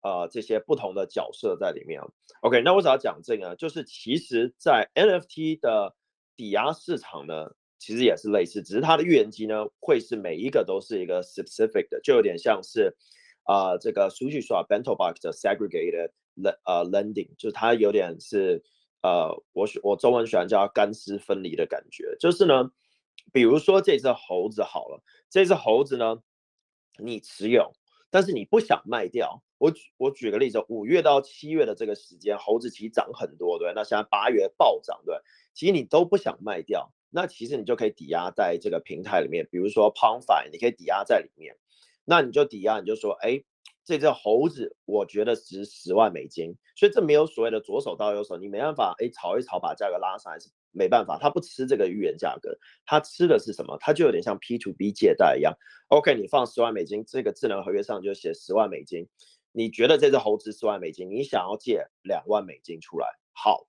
[0.01, 2.01] 呃这些不同的角色在里面。
[2.41, 5.95] OK，那我只要讲这个，就是其实在 NFT 的
[6.35, 12.95] 抵押市场呢，其实也是类似，只是它的预言机呢，会是每一个都是一个 specific 的，就有点像是
[13.43, 16.11] 啊、这个出去耍 Bento Box 的 segregated。
[16.63, 18.63] 呃，lending 就是它有点是
[19.01, 22.71] 呃，我我中文喜欢叫干湿分离的感觉，就是呢，
[23.31, 26.21] 比如说这只猴子好了，这只猴子呢，
[26.97, 27.71] 你持有，
[28.09, 29.41] 但是你不想卖掉。
[29.57, 35.15] 我举我举个例子，五月到七月的这个时间，猴子其实涨很多，对，那现在八月暴涨，对，
[35.53, 41.55] 其实你都不想卖掉，那其实你就可以抵押在这个平台里面，比如说 PondFi，你可以抵押在里面，
[42.03, 43.43] 那你就抵押，你就说，哎。
[43.85, 53.75] 这只猴子，我觉得值十万美金，所以这没有所谓的左手到右手，你没办法，哎，炒一炒把价格拉上来是没办法，他不吃这个预言价格，他吃的是什么？
[53.79, 55.57] 他就有点像 P to B 借贷一样。
[55.87, 59.07] OK，你放十万美金，这个智能合约上就写十万美金，
[59.51, 63.65] 你觉得这只猴子十万美金，你想要借两万美金出来，好，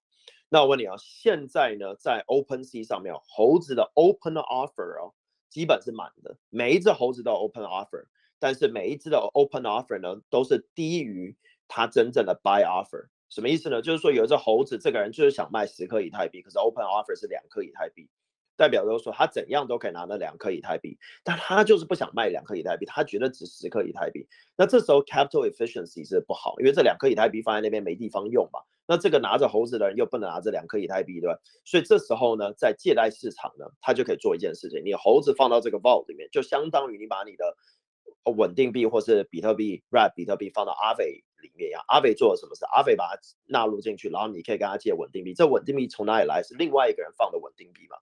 [0.50, 5.14] 那我问你啊，现在呢，在 OpenSea 上面，猴子的 Open Offer 哦，
[5.48, 8.04] 基本是满的，每一只猴子都有 Open Offer。
[8.40, 11.36] 但是每一次的 open offer 呢，都是低于
[11.68, 13.06] 它真正的 buy offer。
[13.28, 13.80] 什么意思呢？
[13.80, 18.08] 就是说有一只猴子，这个人就是想卖十颗以太币，可是 open offer 是两颗以太币，
[18.56, 24.26] 代表就是说他怎样都可以拿那两颗以太币，但他就是不想卖两颗以太币，他觉得值十颗以太币。
[24.56, 28.60] 那这时候 capital efficiency 是不好，因为这两颗以太币放在那边没地方用嘛。
[28.88, 31.38] 那这个拿着猴子的人又不能拿着两颗以太币，对吧？
[31.64, 37.56] 所以这时候呢，在借贷市场呢，他就可以做一件事情，你猴子放到这个 vault 里面，就相当于你把你的
[38.24, 45.34] 稳定币或是比特币 r a p 比特币放到 Aave 里面呀，Aave 做了什么事？Aave 把它纳入进去，然后你可以跟他借稳定币。
[45.34, 46.42] 这稳定币从哪里来？
[46.42, 47.96] 是另外一个人放的稳定币嘛？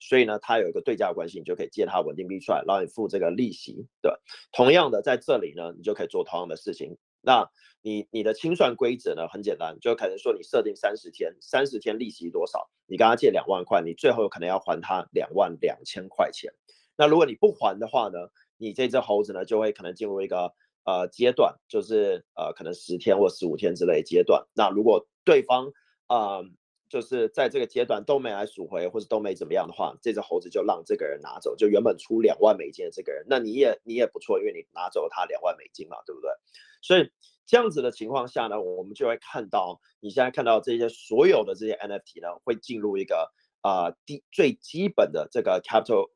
[0.00, 3.86] 所以呢，它有一个对价关系，你就可以借他稳定币出来，然后你付这个利息。
[4.02, 4.12] 对，
[4.50, 6.98] 同样的，在这里呢，你就可以做同样的事情。
[7.20, 7.48] 那
[7.82, 12.68] 你你的清算规则呢，很简单，就可能说你设定三十天，三十天利息多少？
[12.86, 16.52] 你跟他借两万块，你最后可能要还他两万两千块钱。
[16.96, 18.18] 那如果你不还的话呢，
[18.62, 20.54] 你这只猴子呢，就会可能进入一个。
[20.84, 24.44] 呃，阶段就是呃，可能十天或十五天之类阶段。
[24.52, 25.70] 那如果对方
[26.08, 26.44] 呃，
[26.88, 36.32] 就是在这个阶段都没来赎回，或者都没怎么样的话，这只猴子就让这个人拿走，就原本出两万美金的这个人，那你也你也不错，因为你拿走了他两万美金嘛，对不对？
[36.80, 37.08] 所以
[37.46, 46.10] 这样子的情况下呢，我们就会看到你现在看到这些所有的这些 NFT 呢，会进入一个啊低最基本的这个 capital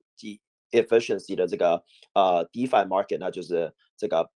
[0.71, 4.31] efficiency 的这个呃 DeFi market，那就是这个。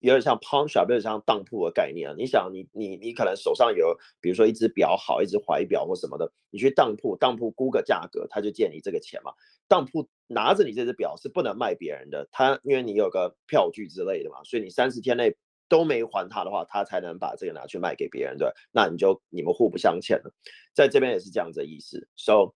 [0.00, 2.14] 有点像 pawn shop，有点像当铺的概念。
[2.16, 9.32] 你想你，你你你可能手上有，比如说一只表好，一只怀表或什么的，你去当铺，当铺估个价格，他就借你这个钱嘛。
[9.66, 15.34] 当铺拿着你这只表是不能卖别人的，他因为你有个票据之类的嘛，所以你三十天内
[15.66, 20.30] 都没还他的话，他才能把这个拿去卖给别人，对，那你就你们互不相欠了。
[20.74, 22.06] 在这边也是这样子的意思。
[22.16, 22.54] So，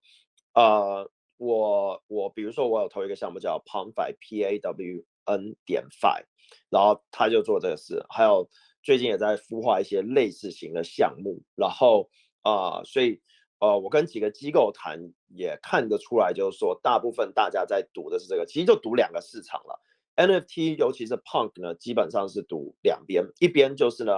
[0.53, 6.23] 呃，我我比如说我有投一个项目叫 Pawnfi P A W N 点 Fi。
[6.69, 8.47] 然后他就做这个事，还有
[8.83, 12.07] 最近也在孵化一些类似型的项目，然后
[12.43, 13.19] 啊、所以
[13.59, 19.81] 呃，我跟几个机构谈也看得出来，就是说大部分大家在赌的是这个，其实就赌两个市场了。
[20.15, 24.13] NFT 尤其是 Punk 呢，基本上是赌两边，一边就是呢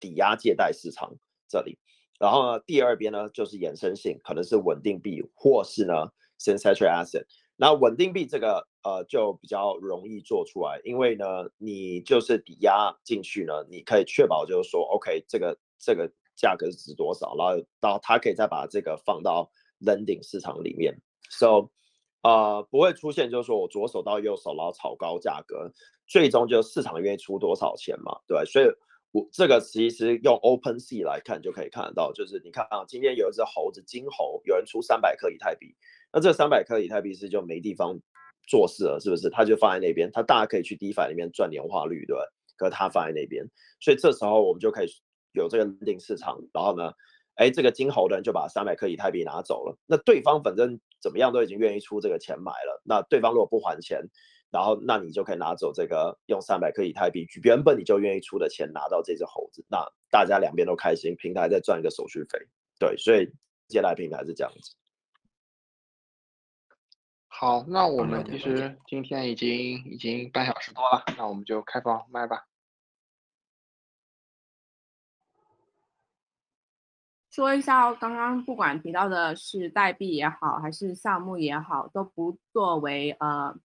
[0.00, 1.14] 抵押借贷市场
[1.48, 1.78] 这里，
[2.18, 7.24] 然后呢第二边呢就是衍生性，可能是稳定币或是呢 Synthetic Asset。
[7.60, 20.96] 那稳定币这个呃就比较容易做出来，因为呢你就是抵押进去呢，你可以确保就是说，OK 这个这个价格是值多少，然后到他可以再把这个放到 lending 市场里面
[21.30, 21.68] ，so
[22.22, 25.72] 呃不会出现就是说我左手到右手然后炒高价格，
[26.06, 28.66] 最终就市场愿意出多少钱嘛，对，所以
[29.10, 35.74] 我这个其实用 OpenSea 来看就可以看得到，就是你看啊，今天有一只猴子金猴，有人出三百克以太币。
[36.12, 37.98] 那这三百颗以太币是就没地方
[38.48, 39.28] 做事了，是不是？
[39.30, 42.22] 他就放在那边，他大家可以去 DeFi 里面赚年化率，对吧？
[42.56, 43.46] 可是他放在那边，
[43.78, 44.88] 所以这时候我们就可以
[45.32, 46.40] 有这个认定市场。
[46.52, 46.92] 然后呢，
[47.34, 49.78] 哎，这个金猴的人就把三百颗以太币拿走了。
[49.86, 52.82] 那对方反正怎么样都已经愿意出这个钱买了。
[52.84, 54.02] 那对方如果不还钱，
[54.50, 59.62] 然后那你就可以拿走这个用三百颗以太币，原本你就愿意出的钱拿到这只猴子。
[59.68, 62.38] 那大家两边都开心，平台再赚一个手续费。
[62.78, 63.30] 对，所以
[63.68, 64.74] 借贷平台是这样子。
[67.40, 69.48] 好，那我们其实今天已经
[69.84, 72.48] 已经半小时多了，那我们就开放麦吧。
[77.30, 83.56] 说一下哦，刚刚不管提到的是代币也好，还是项目也好，都不作为呃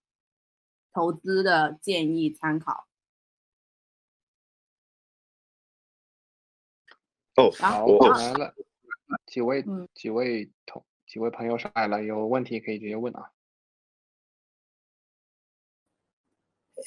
[0.91, 2.85] 投资的建议参考。
[7.37, 8.53] 哦，好，我来了，
[9.25, 13.31] 几位几位同几位朋友上来了，有问题可以直接问啊。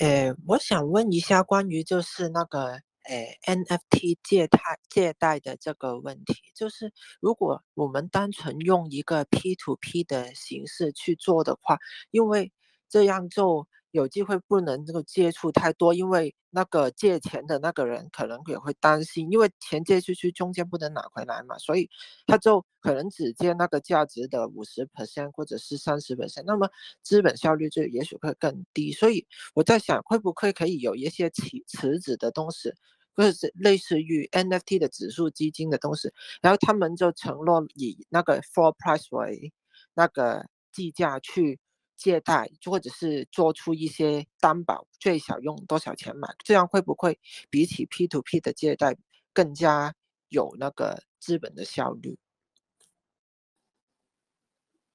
[0.00, 4.58] 诶，我想问一下关于就是那个诶 NFT 借贷
[4.90, 11.78] 借贷的这个问题，就是如果我们单纯用一个 P to P 的形式去做的话，
[12.10, 12.52] 因为
[12.88, 13.66] 这样就。
[13.96, 21.88] 有机会不能这个接触太多，因为那个借钱的那个人可能也会担心，因为钱借出去中间不能拿回来嘛，所以
[22.26, 26.68] 他就可能只借那个价值的五十 percent 或者是三十 percent，那么
[27.02, 28.92] 资本效率就也许会更低。
[28.92, 32.70] 所以我在想，会不会可以有一些池池子的东西，
[33.14, 39.54] 或者是类似于 NFT 的指数基金的东西，然后他们就承诺以那个 floor price 为
[39.94, 41.58] 那个计价去。
[41.96, 47.18] 借贷或者是做出一些担保，最少用多少钱买，这样会不会
[47.50, 48.96] 比起 P to P 的借贷
[49.32, 49.94] 更加
[50.28, 52.18] 有那个资本的效率？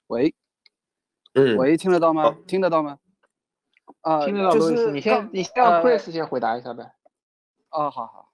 [0.08, 0.36] 喂，
[1.34, 2.24] 嗯，喂，听得到吗？
[2.26, 2.99] 哦、听得到吗？
[4.02, 6.93] 啊，听得到，就是你先，你先让 Chris 先回答一下呗。
[7.70, 8.32] 哦，好好。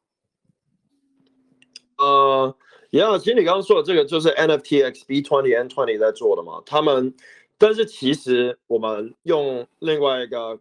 [1.97, 2.57] 呃，
[2.91, 6.61] 杨老师，其实你刚刚说的这个就是 NFT XB twenty N twenty 在做的嘛？
[6.65, 7.15] 他们，
[7.57, 10.59] 但是其实我们用另外一个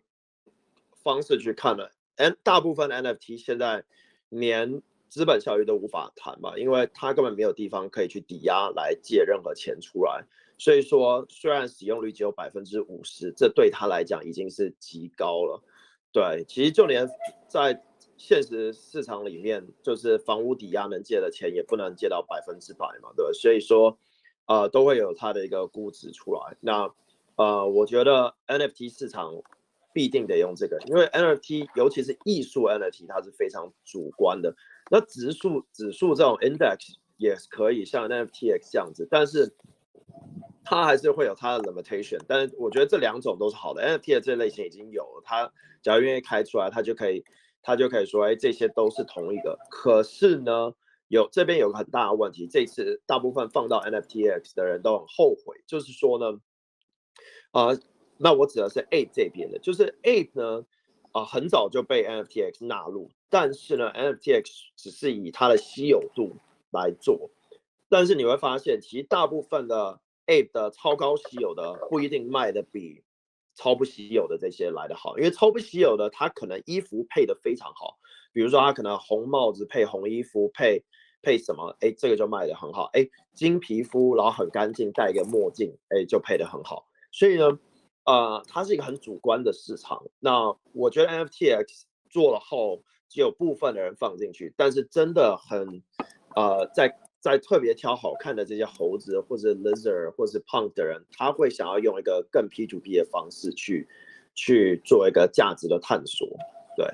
[1.02, 3.84] 方式去看了，N 大部分 NFT 现在
[4.28, 10.24] 连资本效益都无法谈嘛，因为它根本没有地方可以去抵押来借任何钱出来。
[10.58, 15.62] 所以说，虽然使用率只有百分之五十，这对他来讲已经是极高了。
[16.12, 17.06] 对，其实就连
[17.46, 17.82] 在
[18.16, 23.32] 现实市场里面，就是房屋抵押能借的钱也不能借到百分之百嘛，对吧？
[23.34, 23.98] 所以说，
[24.46, 26.56] 呃，都会有它的一个估值出来。
[26.60, 26.90] 那，
[27.36, 29.34] 呃，我觉得 NFT 市场
[29.92, 34.54] 必定得用这个，因为 NFT 尤其是艺术 NFT，它是非常主观的。
[34.90, 39.54] 那指数指数这种 index 也可以像 NFTX 这样子，但是。
[40.68, 43.80] 它还是会有它的 limitation，但是我觉得这两种都是好的。
[43.86, 45.46] NFT 的这类型已经有了，它
[45.80, 47.24] 只要愿意开出来，它就可以，
[47.62, 49.56] 它就可以说，哎，这些都是同一个。
[49.70, 50.74] 可是呢，
[51.08, 56.40] 有这边有个很大的问题，这次大部分放到 NFTX 的人都很后悔，就是说呢，
[57.50, 57.68] 啊、
[58.18, 60.64] 那我指的是 Ape 这边的，就是 Ape 呢，
[61.12, 64.44] 啊、很早就被 NFTX 纳入，但是呢，NFTX
[64.76, 66.36] 只是以它的稀有度
[66.70, 67.30] 来做，
[67.88, 70.00] 但是你会发现，其实大部分的。
[70.28, 73.04] Ape 的超高稀有的不一定卖的比
[73.54, 77.96] 超不稀有的这些来的好，因为超不稀有的它可能衣服配的非常好，
[78.36, 80.84] 比如说他可能红帽子配红衣服配
[81.22, 86.86] 配什么，哎，这个就卖得很好，哎，金皮肤然后很干净戴一个墨镜，哎，就配得很好。
[87.10, 87.58] 所以呢，
[88.04, 90.04] 呃，它是一个很主观的市场。
[90.20, 95.82] 那我觉得 NFTX 做了后，只有部分的人放进去，但是真的很，
[96.36, 96.94] 呃，在。
[97.18, 103.88] 在特别挑好看的这些猴子或者 lizard 或者是 punk 的人，他会想要用一个更 P to P 的方式去
[104.36, 106.28] 去做一个价值的探索。
[106.76, 106.86] 对。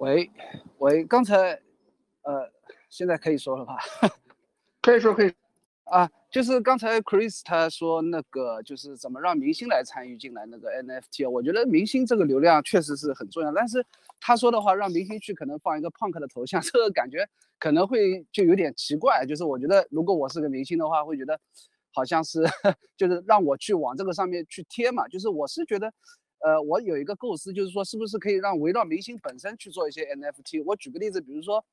[0.00, 0.30] 喂
[0.78, 1.60] 喂，刚才
[2.22, 2.50] 呃，
[2.88, 3.76] 现在可以说了吧？
[4.80, 5.30] 可以说可以。
[5.84, 13.84] 啊，就是刚才 Chris 他说那个，就是怎么让明星来参与进来那个 NFT，我觉得明星这个流量确实是很重要，但是
[14.18, 17.28] 他说的话让明星去可能放一个 punk 的头像， 这个感觉
[17.58, 19.26] 可能会就有点奇怪。
[19.26, 21.38] 就是我觉得如果我是个明星的话，会觉得
[21.92, 22.42] 好像是
[22.96, 25.06] 就是让我去往这个上面去贴嘛。
[25.08, 25.92] 就是我是觉得，
[26.44, 30.62] 呃，我有一个构思，就是说是不是可以让围绕明星本身去做一些 NFT。
[30.64, 31.64] 我举个例子，比如说。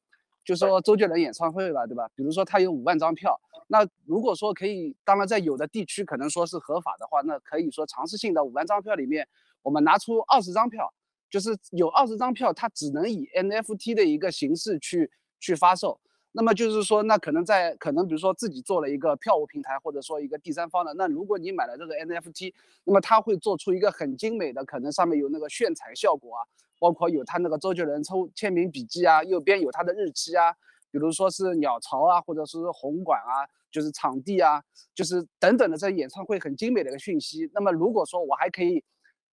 [0.46, 2.10] 就说周杰伦演唱会吧，对吧？
[2.16, 3.38] 比如说他有五万张票，
[3.68, 9.28] 那如果说可以，当然在有的地区可能说是合法的话，那可以说尝试性的五万张票里面，
[9.62, 10.90] 我们拿出二十张票，
[11.30, 16.00] 就是有二十张票，它只能以 NFT 的一个形式去去发售。
[16.38, 26.46] 那么就是说，那可能在可能比如说自己做了一个票务平台，或者说一个第三方的，那如果你买了这个 NFT，那么它会做出一个很精美的，可能上面有那个炫彩效果啊。
[26.80, 30.54] 包括有他那个周杰伦抽签名笔记啊，右边有他的日期啊，
[30.92, 34.62] 比如说是鸟巢啊，或者是红馆啊，就是场地啊，
[34.94, 37.50] 就是等等的这演唱会很精美的一个讯息。
[37.52, 38.84] 那么如果说我还可以，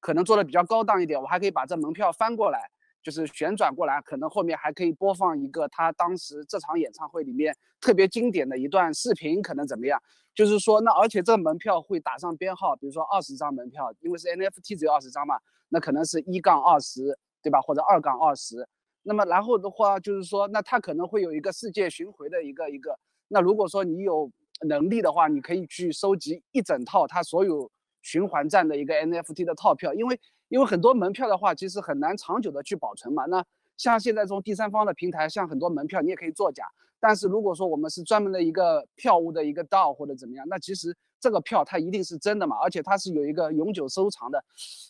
[0.00, 2.70] 可能做的比较高档一点，我还可以把这门票翻过来，
[3.04, 10.02] 就是旋转过来，可能后面还可以播放一个他当时这场演唱会里面特别经典的一段视频，可能怎么样？
[10.34, 15.38] 就是说那而且这个门票会打上编号，比如说二十张门票，因为是 NFT 只有二十张嘛，
[15.68, 17.16] 那可能是一杠二十。
[17.44, 17.60] 对吧？
[17.60, 18.66] 或者二杠二十，
[19.02, 22.98] 那么然后的话就是说，那他可能会有一个世界巡回的一个一个。
[23.28, 24.32] 那如果说你有
[24.66, 30.18] 能力的话，你可以去收集一整套他所有循环站的一个 NFT 的套票，因为
[30.54, 33.24] 因为很多门票的话，其实很难长久的去保存嘛。
[33.26, 33.44] 那
[33.76, 36.64] 像现在这种第三方的平台，像很多门票你也可以作假，
[37.00, 40.96] 但是如果说我们是专门的一个票务的一个 DAO 或者怎么样，那其实。
[41.20, 42.54] 这个票它一定是真的嘛？
[42.62, 44.44] 而且它是有一个永久收藏的，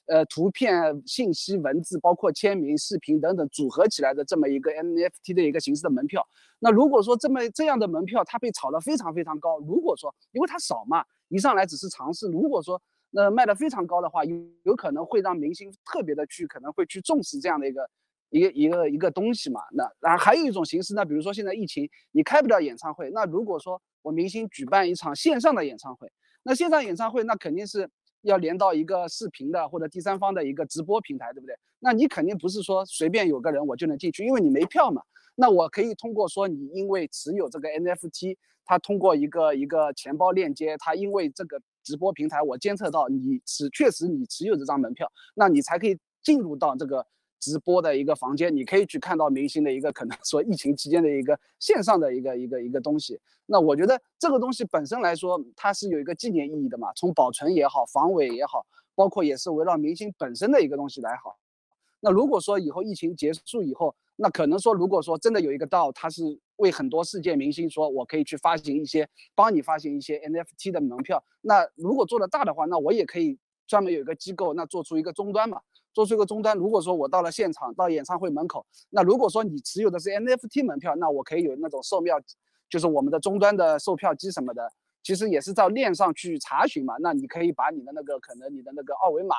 [0.07, 6.27] 呃，图片、信息、文字，包括签名、视频等等组合起来的这么一个 NFT 的一个形式的门票。
[6.59, 12.83] 那如果说这么这样的门票它被炒得非常非常高，如果说因为它少嘛，一上来只是尝试，如果说
[13.17, 17.89] 那卖的非常高的话，有有可能会让明星特别的去可能会去重视这样的一个
[18.31, 19.61] 一个一个一个东西嘛。
[19.71, 26.11] 那然后还有一种形式呢，比如说现在疫情你开不了演唱会，那如果说我明星举办一场线上的演唱会。
[26.43, 27.89] 那线上演唱会，那肯定是
[28.23, 31.57] 要连到一个视频的或者第三方的一个直播平台，对不对？
[31.79, 35.01] 那你肯定不是说随便有个人我就能进去，因为你没票嘛。
[35.37, 38.37] 那我可以通过说你因为持有这个 NFT，
[38.67, 47.07] 它通过一个一个钱包链接，它因为这个直播平台我监测到你持确实你持有这张门票，那你才可以进入到这个。
[47.41, 53.21] 直播的一个房间，你可以去看到明星的一个可能说疫情期间的一个线上的一个一个一个东西。
[53.45, 56.91] 那我觉得这个东西本身来说，它是有一个纪念意义的嘛。
[56.95, 58.65] 从保存也好，防伪也好，
[58.95, 61.37] 包括也是围绕明星本身的一个东西来好。
[62.01, 66.23] 那如果说以后疫情结束以后，那可能说如果说真的有一个道，它是
[66.57, 71.23] 为很多世界明星说，我可以去发行一些，帮你发行一些 NFT 的门票。
[71.41, 75.61] 那如果做得大的话，那我也可以专门有一个机构，那做出一个终端嘛，
[75.93, 76.57] 做出一个终端。
[76.57, 82.21] 如果说我到了现场，到演唱会门口，那如果说你持有的是 NFT 门票，那我可以有那种售票，
[82.69, 84.73] 就是我们的终端的售票机什么的。
[85.03, 89.37] 其实也是在链上去查询嘛，那你可以把你的那个可能你的那个二维码，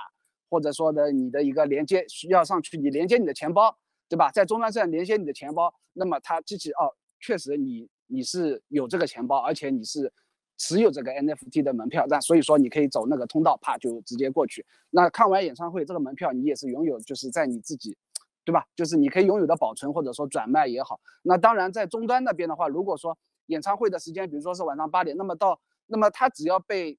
[0.47, 3.75] 或者说的你的一个连接需要上去，你连接你的钱包，
[4.07, 4.29] 对吧？
[4.31, 10.11] 在终端上连接你的钱包，那么它机器哦，确实你你是有这个钱包，而且你是
[10.57, 14.65] 持有这个 NFT 的门票，那所以说你可以走那个通道，啪就直接过去。
[14.91, 17.97] 那看完演唱会这个门票你也是拥有，就是在你自己，
[18.43, 18.65] 对吧？
[18.75, 20.99] 就是你可以拥有的保存或者说转卖也好。
[21.23, 26.97] 那当然在终端那边的话，如果说演唱会的时间，比如说是晚上八点，那么到，那么他只要被，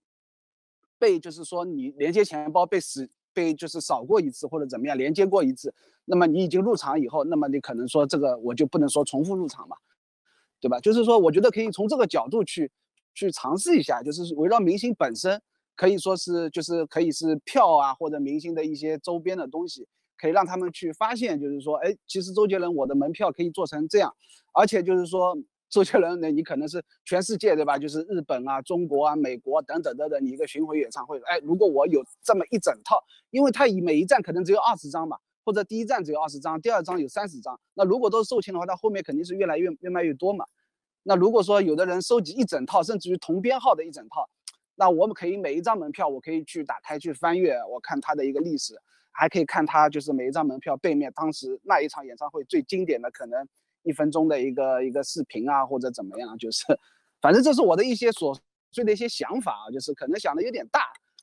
[0.99, 5.75] 被就是说你连接钱包被使被就是扫过一次或者怎么样连接过一次，
[6.07, 9.77] 那么你已经入场以后，那么你可能说这个我就不能说重复入场嘛，
[10.59, 10.81] 对吧？
[10.81, 12.71] 就是说我觉得可以从这个角度去
[13.15, 15.39] 去尝试一下，就是围绕明星本身，
[15.75, 24.15] 可以说是就是可以是票啊或者明星的一些周边的东西，可以让他们去发现，就是说，哎，其实周杰伦我的门票可以做成这样，
[24.55, 25.37] 而且就是说。
[25.69, 27.77] 周杰伦呢，你可能是全世界对吧？
[27.77, 40.47] 就是日本啊、中国啊、美国等等等等，你一个巡回演唱会，哎，如果我有这么一整套，因为他以每一站可能只有二十张嘛，或者第一站只有二十张，第二张有三十张，那如果都是售罄的话，他后面肯定是越来越越卖越多嘛。
[41.03, 44.29] 那如果说有的人收集一整套，甚至于同编号的一整套，
[44.77, 48.75] 那我们可以每一张门票，我可以去打开去翻阅，我看它的一个历史，
[49.11, 53.47] 还可以看它就是每一张门票背面当时那一场演唱会最经典的可能。
[53.87, 56.65] 一分钟的一个一个视频啊，或者怎么样，就是，
[57.21, 58.37] 反正这是我的一些琐
[58.73, 60.81] 碎的一些想法啊，就是可能想的有点大，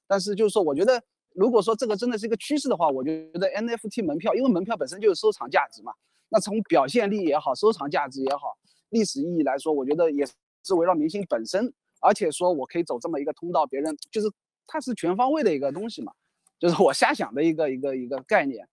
[0.07, 1.03] 但是就是说，我觉得
[1.35, 5.91] 如果说这个真的是一个趋势的话，我觉得 NFT 门票，因为门票本身就是收藏价值嘛，
[6.29, 8.57] 那从表现力也好，收藏价值也好，
[8.91, 10.25] 历史意义来说，我觉得也
[10.63, 14.31] 是围绕明星本身，而且说我可以走这么一个通道，别人就是
[14.65, 16.13] 它是全方位的一个东西嘛，
[16.57, 18.65] 就是我瞎想的一个一个一个概念，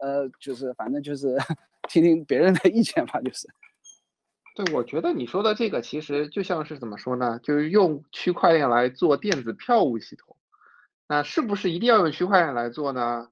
[0.00, 1.38] 呃，就是反正就是。
[1.90, 3.48] 听听别人的意见吧，就是。
[4.54, 7.38] 对，我觉得你说的这个其实就像是怎么说呢？
[7.42, 10.36] 就是用区块链来做电子票务系统，
[11.08, 13.28] 那是不是一定要用区块链来做呢？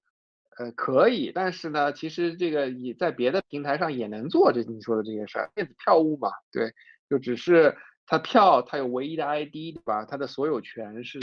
[0.56, 6.72] 呃，可以，但是呢，其实这个你在别的平台上也能做这你说的这些事儿，电子票务嘛，对，
[7.08, 10.04] 就只是它票它有唯一的 ID，对吧？
[10.04, 11.20] 它的所有权是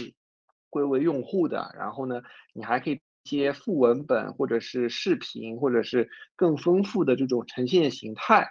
[0.70, 2.22] 归为用户的，然后呢，
[2.54, 3.02] 你还可以。
[3.26, 8.48] 一些副文本或者是视频，或者是更丰富的这种呈现形态，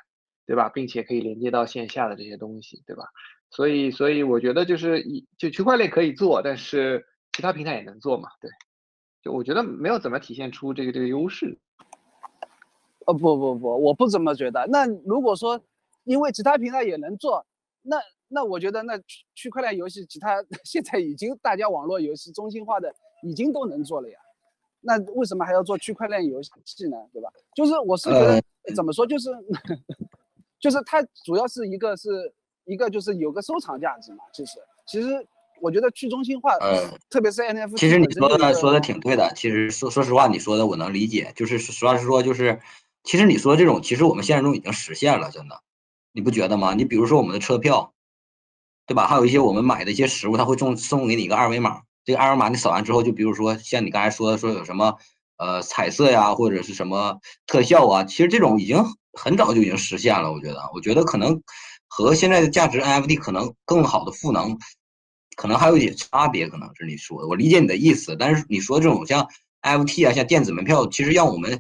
[0.47, 0.68] 对吧？
[0.68, 3.05] 并且可以连接到线下的这些东西，对吧？
[3.51, 8.51] 所以，所以我觉得就是一就区块链可以做，但是其他平台也能做嘛，对。
[9.22, 11.57] 就我觉得没有怎么体现出这个这个优势。
[13.07, 14.66] 呃，不不不，我不这么觉得。
[14.66, 15.61] 那如果说
[16.03, 17.47] 因为其他平台也能做，
[17.83, 17.97] 那
[18.27, 18.99] 那我觉得那
[19.37, 24.18] 区块链游戏其他 现在已经大家网络游戏中心化的已经都能做了呀。
[24.87, 26.51] 那为什么还要做区块链游戏
[26.89, 26.97] 呢？
[27.12, 27.30] 对吧？
[27.57, 28.43] 就是我是觉得
[28.74, 29.30] 怎么说，就是
[30.61, 32.35] 就是它主要是一个是
[32.66, 34.24] 一个就是有个收藏价值嘛。
[34.32, 34.53] 其实
[34.87, 35.26] 其实
[35.62, 37.78] 我觉得去中心化，呃，特别是 NFT。
[37.78, 39.32] 其实你说的说的挺对的。
[39.35, 41.32] 其实说说实话，你说的我能理解。
[41.35, 42.61] 就是实话实说，就是
[43.03, 45.61] 其实你说的这种，其实我们现实中已经实现了，真的，
[46.12, 46.74] 你不觉得吗？
[46.74, 47.95] 你比如说我们的车票，
[48.87, 49.07] 对吧？
[49.07, 51.82] 还有一些我们买的一些实物，他会送送给你一个二维码。
[52.05, 54.96] 这个二维码你扫完之后，就比如说像你刚才说的，说有什么
[55.38, 60.32] 呃彩色呀，或者是什么特效啊，其实这种已经很早就已经实现了。
[60.32, 61.40] 我觉得，我觉得可能
[61.88, 64.59] 和现在的价值 NFT 可能更好的赋能，
[65.36, 66.48] 可能还有一点差别。
[66.48, 68.16] 可能是你说的，我理解你的意思。
[68.18, 69.26] 但是你说这种像
[69.62, 71.59] NFT 啊，像电子门票，其实让我们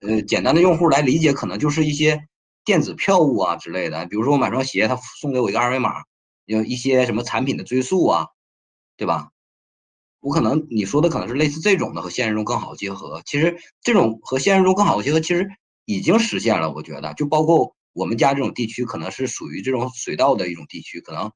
[0.00, 2.26] 呃简单的用户来理解，可能就是一些
[2.64, 4.04] 电子票务啊之类的。
[4.06, 6.02] 比如说我买双鞋，他送给我一个二维码，
[6.46, 8.26] 有一些什么产品的追溯啊，
[8.96, 9.28] 对吧？
[10.24, 15.46] 我可能你说的可能是类似这种的和现实中更好的结合，其实这种和现实中更好的结合，其实
[15.84, 16.72] 已经实现了。
[16.72, 21.30] 我觉得就包括我们家这种地区，可能是属于这种水稻的一种地区，可能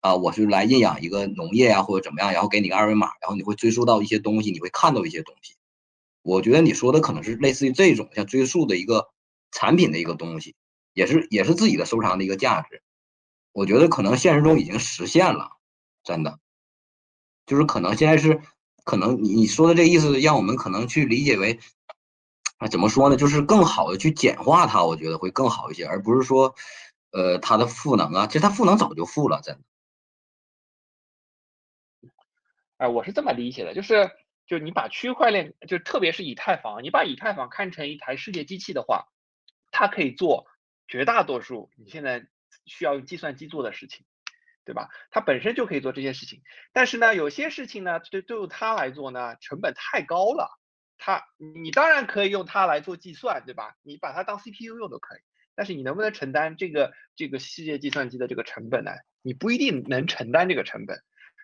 [0.00, 5.54] 啊，我是来认养一个农业啊或者怎么样，然后给你个二维码，然后你会追溯到一些东西，你会看到一些东西。
[6.22, 9.06] 我觉得你说的可能是类似于这种像追溯的一个
[9.52, 10.56] 产品的一个东西，
[10.92, 12.82] 也是也是自己的收藏的一个价值。
[13.52, 15.50] 我觉得可能现实中已经实现了，
[16.02, 16.40] 真的。
[17.46, 18.40] 就是可能现在是，
[18.84, 21.58] 可能你你说的这意思，让我们可能去理解为，
[22.58, 23.16] 啊，怎么说呢？
[23.16, 26.54] 就是更好的去简化它，我觉得会更好一些，而不是说，
[27.10, 29.62] 呃，它的赋能啊，其实它赋能早就赋了，真的。
[32.76, 34.10] 哎，我是这么理解的，就是
[34.46, 39.06] 就你把区块链，就特别是以太坊，你把以太坊看成一台世界机器的话，
[39.70, 40.46] 它可以做
[40.88, 42.26] 绝大多数你现在
[42.66, 44.04] 需要用计算机做的事情，
[44.64, 44.88] 对吧？
[45.10, 46.42] 它本身就可以做这些事情。
[46.72, 50.50] 但是呢，有些事情呢，对对于它来做呢，成本太高了。
[50.96, 53.74] 它你当然可以用它来做计算，对吧？
[53.82, 55.20] 你把它当 CPU 用都可以。
[55.56, 58.92] 但是你能不能承担这个这个世界计算机的这个成本呢？
[59.22, 60.98] 你不一定能承担这个成本。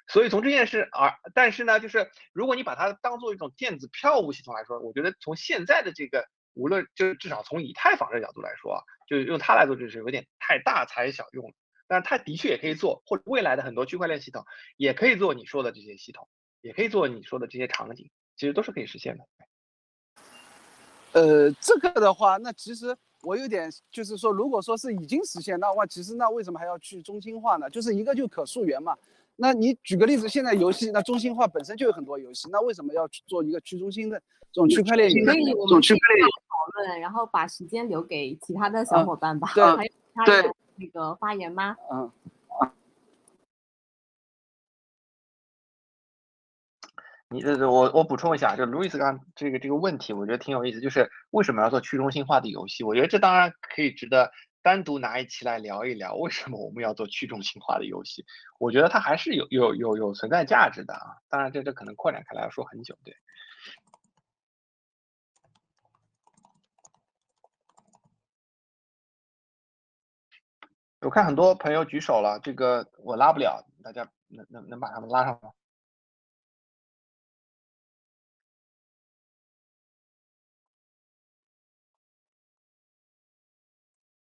[0.08, 11.54] 所以从这件事而，但是呢，就是如果你把它当做一种电子票务系统来说，我觉得从现在的这个，无论就是至少从以太坊这角度来说啊，就用它来做，就是有点太大材小用了。
[11.90, 14.44] 但是它的确也可以做，或者未来的很多区块链系统
[14.76, 16.28] 也可以做你说的这些系统，
[16.60, 19.24] 也可以做你说的这些场景，其实都是可以实现的。
[21.12, 27.68] 呃，这个的话，那其实我有点就是说，如果说是已经实现的话，其实那为什么还要去中心化呢？
[27.68, 28.96] 就是一个就可溯源嘛。
[29.34, 34.22] 那你举个例子，现在游戏那中心化本身就有很多游戏，那为什么要去做一个去中心的
[34.52, 35.10] 这种区块链？
[35.24, 39.50] 可以，我们区块链讨论，然后把时间留给其他的小伙伴吧。
[39.54, 41.76] 对，还有其他的那个发言吗？
[41.92, 42.10] 嗯。
[47.28, 52.82] 你这这我我补充一下，就路易斯刚这个这个问题，我觉得挺有意思，就是为什么要做去中心化的游戏？
[52.82, 54.32] 我觉得这当然可以值得。
[54.62, 58.26] 单独拿一期来聊一聊，为什么我们要做去中心化的游戏？
[58.58, 61.16] 我觉得它还是有有有有存在价值的啊。
[61.30, 62.94] 当然，这这可能扩展开来要说很久。
[63.02, 63.16] 对，
[71.00, 75.50] 我看很多朋友举手了，这个我拉不了，大家能能能把他们拉上吗？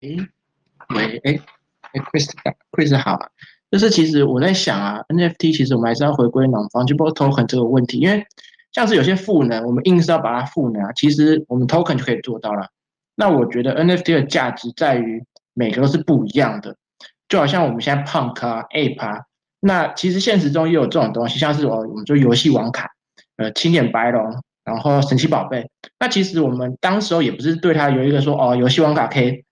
[0.01, 0.17] 诶，
[0.95, 1.41] 喂，诶，
[1.93, 3.29] 诶，Chris，Chris 好啊，
[3.71, 8.25] 就是其实我在想啊，NFT 其实我们还是要回归 non-fungible token 这个问题，因为
[8.71, 12.69] 像是有些赋能，我们硬是要把它赋能啊，其实我们 token 就可以做到了。
[13.15, 15.23] 那我觉得 NFT 的价值在于
[15.53, 16.75] 每个都是不一样的，
[17.29, 19.21] 就好像我们现在 Punk 啊，Ape 啊，
[19.59, 22.89] 那其实现实中也有这种东西，像是我我们说游戏王卡，
[23.37, 29.43] 呃，青眼白龙，然后神奇宝贝，那其实我们当时候也不是对它有一个说哦，游戏王卡可以。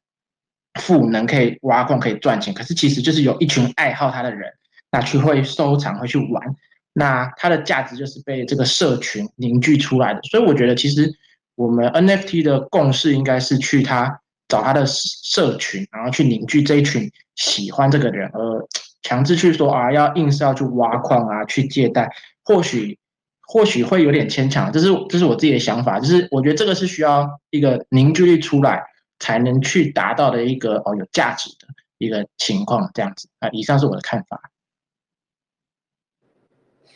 [0.79, 4.49] 赋能可以挖矿可以赚钱，可是其实就是有一群爱好它的人，
[4.89, 6.55] 那去会收藏会去玩，
[6.93, 10.21] 那它的价值就是被这个社群凝聚出来的。
[10.23, 11.13] 所以我觉得其实
[11.55, 14.20] 我们 NFT 的共识应该是去它
[14.51, 18.67] 找他的社群，然后去凝聚这一群喜欢这个人，而
[19.01, 22.99] 强制去说啊要硬是要去挖矿啊去借贷，或许
[23.47, 24.71] 或许会有点牵强。
[24.71, 28.83] 这是这是我自己的想法，就是我觉得这个是需要一个凝聚力出来。
[29.23, 31.67] 才能去达到的一个哦有价值的
[31.99, 34.49] 一个情况，这样子啊，以上是我的看法。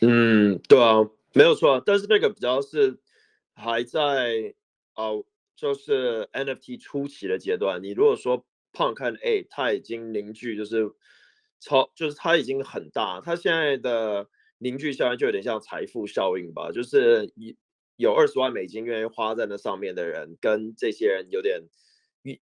[0.00, 2.98] 嗯，对啊，没有错，但是那个比较是
[3.54, 4.54] 还在
[4.96, 5.22] 哦，
[5.56, 7.82] 就是 NFT 初期的阶段。
[7.82, 10.92] 你如果说 Punk 看 A，它已经凝聚，就是
[11.58, 14.28] 超，就是它已经很大，它现在的
[14.58, 17.56] 凝聚效应就有点像财富效应吧，就是一
[17.96, 21.62] 有二十万美金愿意花在那上面的人，跟这些人有点。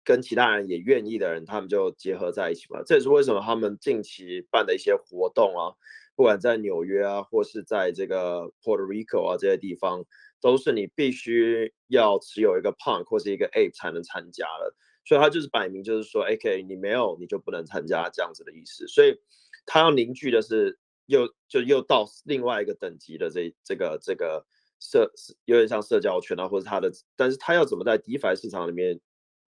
[0.05, 2.81] 跟其他人也愿意的人，他们就结合在一起嘛。
[2.87, 5.75] 这也是为什么他们近期办的一些活动啊，
[6.15, 10.05] 不管在纽约啊，或是在这个 Puerto Rico 啊这些地方，
[10.41, 14.75] 都是你必须要持有一个 Punk 或是一个 Ape 才能参加的。
[15.05, 16.63] 所以他就是摆明就是说，A.K.
[16.63, 18.87] 你没有你就不能参加这样子的意思。
[18.89, 19.19] 所以
[19.65, 24.45] 他要凝聚的是又就又到另外一个等级的这这个这个
[24.81, 25.13] 社
[25.45, 29.01] 有点像社交圈啊，或者他的，但是他要怎么在 DeFi 市场里面？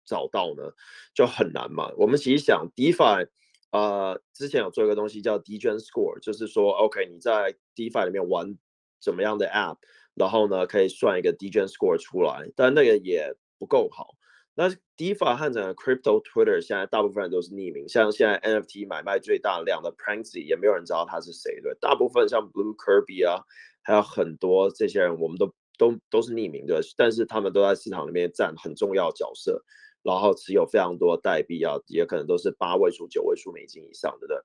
[0.10, 0.72] 找到呢，
[1.14, 1.92] 就很难嘛。
[1.98, 3.28] 我们其实想，DeFi，
[3.72, 8.58] 呃，之前有做一个东西叫 Degen Score，就是说，OK，你在 DeFi 里面玩
[9.02, 9.80] 怎么样的 App，
[10.18, 14.15] 然后呢，可以算一个 DGEN Score 出来，但那个也不够好。
[14.55, 21.78] 那 DeFi 和整个 Crypto Twitter 现在大部分人都是匿名，像现在 NFT 买卖最大量的 Pranksy 也没有人知道他是谁对。
[21.80, 23.43] 大部分像 Blue Kirby 啊，
[23.84, 29.63] 还有很多这些人，我们都都都是匿名的，但是他们都在市场里面占很重要角色。
[30.08, 34.38] 然后持有非常多代币啊，也可能都是八位数、九位数美金以上的，对。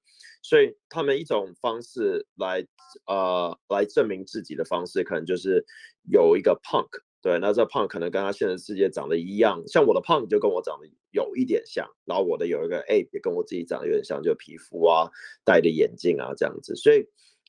[0.43, 2.67] 所以他们一种方式来
[3.07, 5.65] 呃来证明自己的方式，可能就是
[6.11, 6.89] 有一个 Punk，
[7.23, 7.39] 对。
[7.39, 15.09] 那这 Punk 可能跟他现实世界长得一样，像我的 Punk 就跟我长得有一点像，然后我的有一个 Ape 也跟我自己长得有点像，就皮肤啊、
[15.45, 16.75] 戴的眼镜啊这样子。
[16.75, 17.07] 所以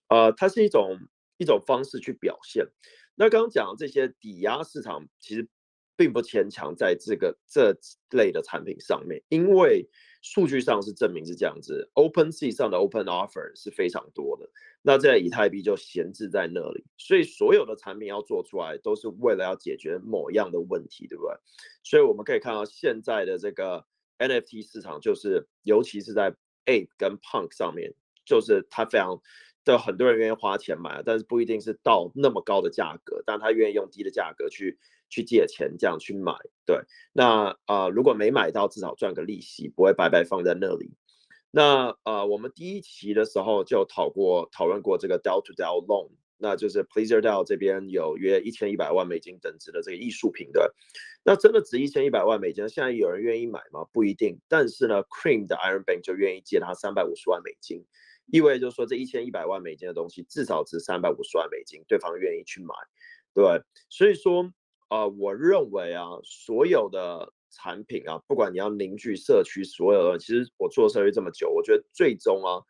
[0.09, 0.99] 呃，它是一种
[1.37, 2.67] 一种方式去表现。
[3.15, 5.49] 那刚刚讲的这些抵押市场，其实。
[5.95, 7.77] 并不牵强在这个这
[8.11, 9.87] 类的产品上面，因为
[10.21, 14.49] 数据上是证明是这样子，OpenSea 上的 Open Offer 是非常多的，
[14.81, 21.35] 那这以太币就闲置在那里，所以所有的产品要做出来都是为了要解决某样的问题，对不对？
[21.83, 23.85] 所以我们可以看到现在的这个
[24.17, 26.33] NFT 市场，就是尤其是在
[26.65, 27.93] Ape 跟 Punk 上面，
[28.25, 29.21] 就是它非常。
[29.65, 34.77] 的很多人愿意花钱买，但是不一定是到那么高的价格，但他愿意用低的价格去
[35.13, 36.33] 去借钱这样去买。
[36.65, 36.79] 对，
[37.11, 40.91] 那啊、呃，如果没买到，至少赚个利息，不会白白放在那里。
[41.51, 50.73] 那呃，我们第一期的时候就讨过讨论过这个 deal to DAO loan，那就是 Pleasure DAO 这边有约一千一百万美金等值的这个艺术品的，
[51.23, 52.67] 那真的值一千一百万美金？
[52.67, 53.85] 现在有人愿意买吗？
[53.93, 54.39] 不一定。
[54.47, 57.85] 但是呢，Cream 的 Iron Bank 就愿意借他三百五十万美金。
[58.31, 62.73] 意味就是说，这一千一百万美金的东西至少值三百五十万美金，对方愿意去买，
[63.33, 64.49] 对，所以说，
[64.93, 72.61] 呃，我认为啊，所有的产品啊，不管你要凝聚社区，所有的，其实我做社区这么久，我觉得最终啊，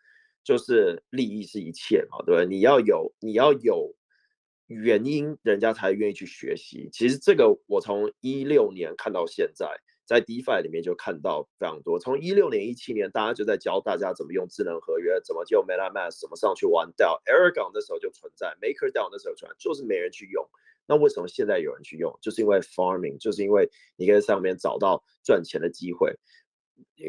[0.41, 3.93] 就是利益是一切啊，对不对，你要有，你要有
[4.67, 6.89] 原因，人家才愿意去学习。
[6.93, 9.67] 其实这个我从一六年看到现在。
[10.05, 20.45] 在 DeFi 里面就看到非常多，从一六年、一七年，大家就在教大家怎么用智能合约，怎么就 MetaMask，怎么上去玩 DAO，Aragon 的时候就存在，MakerDAO 那时候存在，就是没人去用。
[20.87, 22.17] 那为什么现在有人去用？
[22.21, 26.15] 就是因为 Farming，就是因为你可以在上面找到赚钱的机会。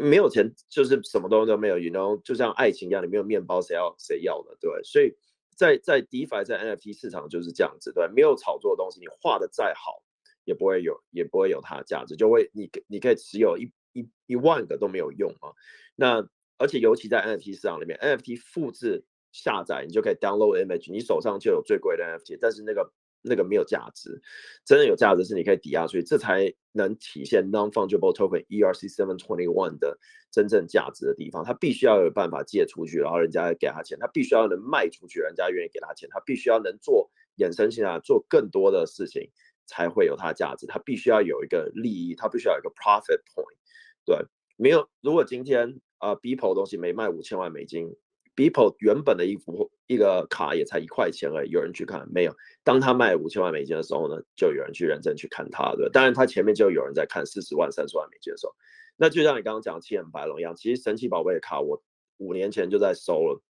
[0.01, 4.57] 没有钱就是什么东西都没有，You know，就像爱情一样，你没有面包谁要谁要的？
[4.61, 5.15] 对，所以
[5.57, 10.03] 在在 DeFi 在 NFT 市场就是这样子，对，没有炒作的东西，你画的再好。
[10.47, 15.49] 也不会有，也不会有它的价值，就会你你可以持有一一一万个都没有用啊。
[15.97, 22.93] 那而且尤其在 NFT 市场里面，NFT 复制下载你就可以 download image，你手上就有最贵的 NFT，但是那个
[23.25, 24.21] 那个没有价值，
[24.65, 29.99] 真的有价值是你可以抵押出去，这才能体现 non-fungible token ERC 721的
[30.31, 31.43] 真正价值的地方。
[31.45, 39.31] 它必须要有办法借出去，然后人家给他钱，他必须要能卖出去，人家愿意给他钱，他必须要能做衍生性啊，做更多的事情。
[39.67, 43.57] 才会有它的价值，它必须要有一个利益，它必须要有一个 profit point。
[44.05, 44.19] 对，
[44.59, 47.97] 没有，如果今天啊、呃、Beeple 东西没卖五千万美金
[48.37, 52.35] People 原本的一幅一个卡也才一块钱而已，有人去看没有？
[52.63, 55.89] 当他卖五千万美金的时候呢，就有人去认真去看他，对。
[55.91, 58.55] 当然，他前面就有人在看四十万、三十万美金的时候，
[58.97, 61.83] 那就像你刚刚讲七眼白龙一样，其实神奇宝贝的卡我
[62.17, 63.41] 五年前就在收了。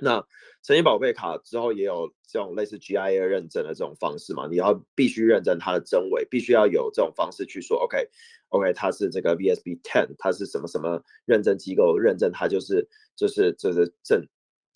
[0.00, 0.24] 那
[0.62, 4.46] 神奇宝贝卡之后也有这种类似 GIA 认证的这种方式嘛？
[4.48, 14.26] 你要必须认证它的真伪，必须要有这种方式去说，OK，OK，、它是这个 VSB ten，它是什么什么认证机构认证，它就是就是就是正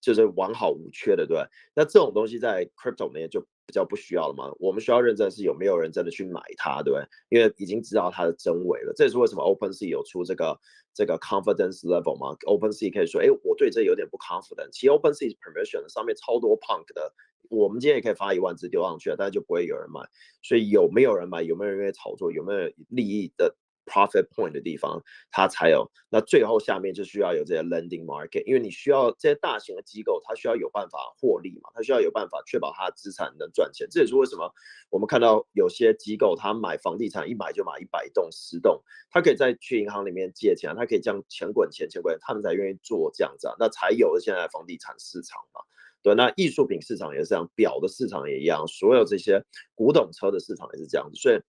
[0.03, 1.43] 就是完好无缺的，对。
[1.75, 4.53] 那这种东西在 Crypto 里面就比较不需要了嘛？
[4.59, 8.93] 我们需要认证是有没有人真的去买它，对，因为已经知道它的真伪了。
[8.95, 10.61] 这也是为什么 OpenSea 有出这个。
[10.95, 14.69] 这个 confidence level 嘛，OpenSea 可以说，哎，我对这有点不 confident。
[14.73, 17.15] 其实 OpenSea permission 上面超多 punk 的，
[17.49, 20.03] 我们今天也可以发一万只丢上去了，但是就不会有人买。
[20.43, 25.91] 所以有没有人买，有没有人愿意炒作，有没有利益的？Profit point 的地方，它才有。
[26.09, 33.87] 那最后下面就需要有这些 lending market，因为你需要这些大型的机构，它需要有办法获利嘛，它需要有办法确保它的资产能赚钱。
[33.91, 34.53] 这也是为什么
[34.91, 45.61] 我们看到有些机构，它买房地产一买就买一百栋、十栋，它可以再去银行里面借钱，它可以这样钱滚钱，钱滚，他们才愿意做这样子啊，那才有了现在房地产市场嘛。
[46.03, 51.41] 对，那艺术品市场也是这样，表的市场也一样，所有这些古董车的市场也是这样子，所以。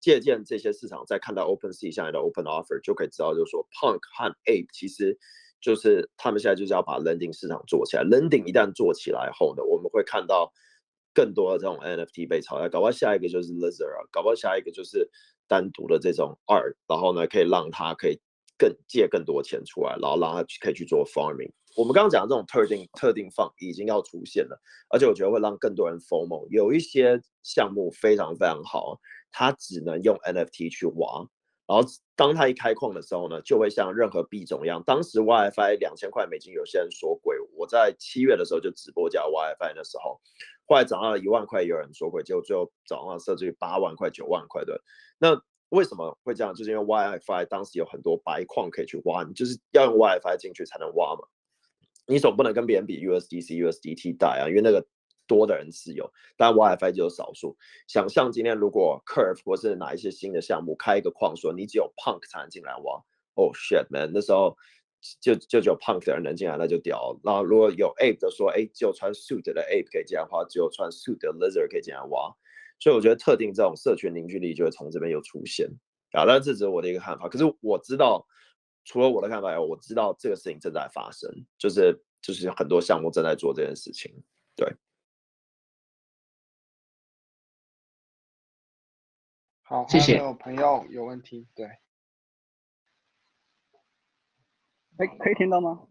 [0.00, 5.18] 借鉴这些市场，再看到 OpenSea 现在的 Open Offer，就可以知道，就是说 Punk 和 Ape 其实
[5.60, 8.02] 就是他们现在就是要把 Lending 市场做起来。
[8.04, 10.50] Lending 一旦做起来后呢，我们会看到
[11.12, 12.68] 更多的这种 NFT 被炒卖。
[12.68, 15.10] 搞不好下一个就是 Lizard 啊，搞不好下一个就是
[15.46, 18.18] 单独的这种 Art，然后呢，可以让他可以
[18.56, 21.52] 更借更多钱出来，然后让他可以去做 Farming。
[21.76, 26.48] 我们刚刚讲的这种特定特定放已经要出现了，而且我觉得会让更多人 FOMO。
[26.50, 28.98] 有一些项目非常非常好。
[29.32, 31.26] 它只能用 NFT 去挖，
[31.66, 34.82] 然后当它一开矿的时候呢，就会像任何币种一样。
[34.84, 37.36] 当时 YFI 两千块美金，有些人说贵。
[37.54, 40.20] 我在七月的时候就直播讲 YFI 的时候，
[40.66, 44.82] 后来涨到了一万块，有人说贵，结果最后涨到甚至于八万块、九万块的。
[45.18, 46.52] 那为什么会这样？
[46.54, 51.20] 就是因为 YFI 当时有很多白矿可以去挖，你就是要用 YFI 进去才能挖嘛。
[52.06, 54.86] 你总不能跟别人比 USDC、USDT 大啊，因为那个。
[55.30, 57.56] 多的人持有，但 WiFi 就有少数。
[57.86, 63.00] 想象今天如果 Curve 或是哪一些新的项目开一个矿，说你只有 Punk 才能进来挖
[63.34, 64.56] ，Oh shit man，那时候
[65.20, 67.16] 就就只有 Punk 的人能进来，那就屌。
[67.22, 72.34] 然后如果有 Ape 的说，哎，只有穿 Suit 的 Ape 可以进来挖，只有穿 Suit 的 Lizard 可以进来挖。
[72.80, 75.68] 所以我觉得特定这种社群凝聚力就会从这边又出现
[76.10, 76.26] 啊。
[76.26, 77.28] 但这只是我的一个看法。
[77.28, 78.26] 可是我知道
[78.84, 84.10] 除了我的看法以外，我知道这个事情正在发生，就是就是很多项目正在做这件事情。
[84.56, 84.66] 对，
[89.70, 90.18] 好，谢谢。
[90.18, 91.46] 还有朋友有问题？
[91.54, 91.64] 对，
[94.96, 95.86] 哎，可以听到吗？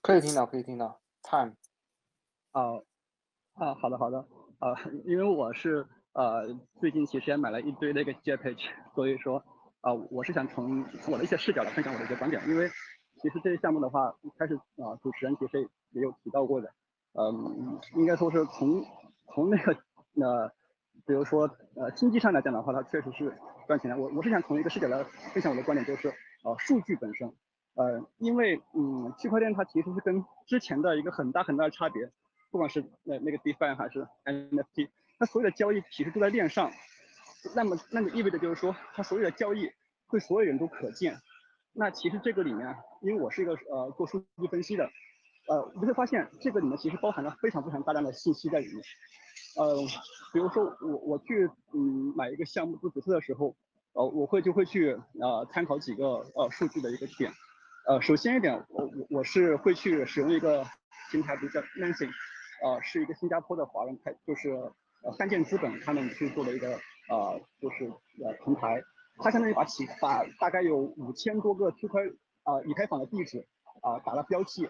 [0.00, 1.02] 可以听到，可以听到。
[1.22, 1.54] Time。
[2.52, 2.78] 啊
[3.52, 4.26] 啊，好的好的。
[4.58, 9.44] 呃，因为我是呃最近其实也买了一堆那个 JPEG，所以说。
[9.82, 12.70] 啊，我是想从我的一些视角来分享我的一些观点，因为
[13.20, 16.72] 其实这些项目的话，一开始啊主持人其实也有提到过的，
[17.12, 18.82] 嗯，应该说是从
[19.34, 19.72] 从那个
[20.14, 20.54] 呃，
[21.06, 23.36] 比如说呃经济上来讲的话，它确实是
[23.66, 23.96] 赚钱的。
[23.96, 26.08] 我我是想从一个视角来分享我的观点，就是
[26.44, 27.32] 呃数据本身，
[27.74, 32.10] 呃，因为嗯区块链它其实是跟之前的一个很大很大的差别，
[32.50, 34.88] 不管是那那个 DeFi 还是 NFT，
[35.18, 36.70] 它所有的交易其实都在链上。
[37.56, 39.68] 那么，那么意味着就是说，它所有的交易
[40.08, 41.16] 对所有人都可见。
[41.72, 44.84] 那其实这个里面，因为我是一个呃做数据分析的，
[45.48, 48.76] 呃，你会发现这个里面其实包含了非常非常大量的信息在里面。
[49.56, 49.76] 呃，
[50.32, 53.54] 比如说我我去嗯买一个项目做决策的时候，
[53.92, 57.32] 呃，我会就会去呃参考几个呃数据的一个点。
[57.86, 60.64] 呃，首先一点，我我我是会去使用一个
[61.10, 62.08] 平台，比如叫 Nancy，
[62.62, 64.50] 呃，是一个新加坡的华人开，就是
[65.02, 66.78] 呃三箭资本他们去做的一个。
[67.10, 67.84] 呃，就是
[68.24, 68.80] 呃平台，
[69.18, 72.00] 它相当于把起把大概有五千多个区块
[72.44, 73.44] 啊以太坊的地址
[73.82, 74.64] 啊、呃、打了标记，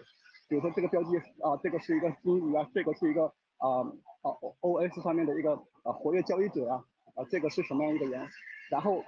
[0.49, 3.81] 比如说这个标记啊、呃、这个是一个金鱼啊，这个是一个啊
[4.21, 4.27] 啊
[4.61, 5.51] OS 上面的一个
[5.83, 6.85] 呃活跃交易者啊
[7.15, 8.27] 啊这个是什么样一个人，
[8.69, 9.03] 然后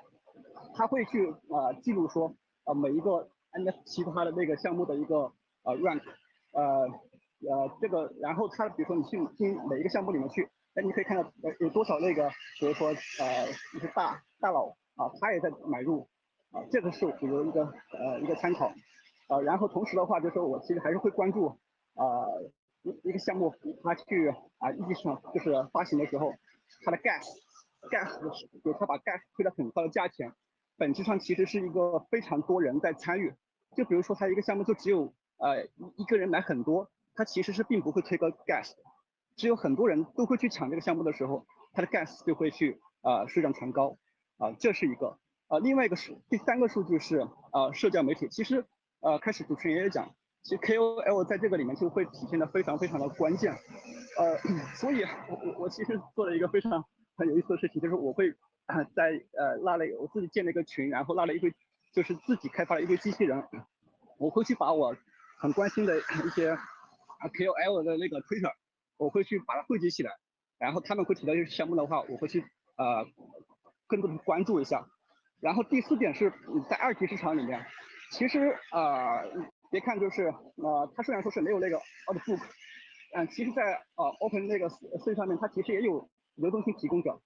[0.75, 2.27] 他会去啊、呃、记录说
[2.63, 5.31] 啊、呃、每一个 NFT 它的那个项目的一个
[5.63, 6.01] 啊 rank，
[6.51, 6.87] 呃
[7.49, 10.49] 呃这个然后他比如说你去进每一个项目里面去。
[10.77, 12.29] 那你可以看到，呃，有多少那个，
[12.59, 16.09] 比如说，呃，一些大大佬啊，他也在买入，
[16.51, 17.63] 啊，这个是比如一个，
[17.97, 18.73] 呃，一个参考，
[19.29, 21.47] 啊，然后同时的话，就是说我其实还是会关注，
[21.95, 22.27] 啊，
[23.03, 24.29] 一个项目，他去
[24.59, 26.33] 啊一级市场就是发行的时候，
[26.83, 28.19] 它的 gas，gas
[28.63, 30.31] 就是他把 gas 推到很高的价钱，
[30.77, 33.33] 本质上其实是一个非常多人在参与，
[33.75, 35.65] 就比如说他一个项目就只有，呃，
[35.97, 38.71] 一个人买很多，他其实是并不会推高 gas。
[39.35, 43.97] 只有很多人都会去抢这个项目的时候，他的 gas 就会去啊水涨船高
[44.37, 45.59] 啊，这是一个啊。
[45.59, 48.65] 另外一个是第三个数据是啊社交媒体，其实
[49.01, 50.15] 呃开始主持人也讲，
[50.45, 53.51] 其实 KOL 在这个里面就会体现的非常非常的关键，
[54.19, 54.37] 呃，
[54.75, 56.85] 所以我我我其实做了一个非常
[57.17, 58.31] 很有意思的事情，就是我会
[58.95, 61.51] 在呃拉了我自己建了一个群，然后拉了一堆
[61.93, 63.43] 就是自己开发了一堆机器人，
[64.19, 64.95] 我会去把我
[65.39, 68.51] 很关心的一些啊 KOL 的那个 Twitter。
[68.97, 70.11] 我会去把它汇集起来，
[70.57, 72.39] 然后他们会提到一些项目的话，我会去
[72.77, 73.05] 呃
[73.87, 74.85] 更多的关注一下。
[75.41, 76.31] 然后第四点是
[76.69, 77.65] 在二级市场里面，
[78.11, 79.25] 其实呃
[79.75, 81.75] 别看就是呃它虽然说是没有那个
[82.07, 82.41] Outbook，
[83.13, 83.61] 嗯，其实在
[83.97, 87.19] 呃 Open 那个 C 上面，它其实也有流动性提供者。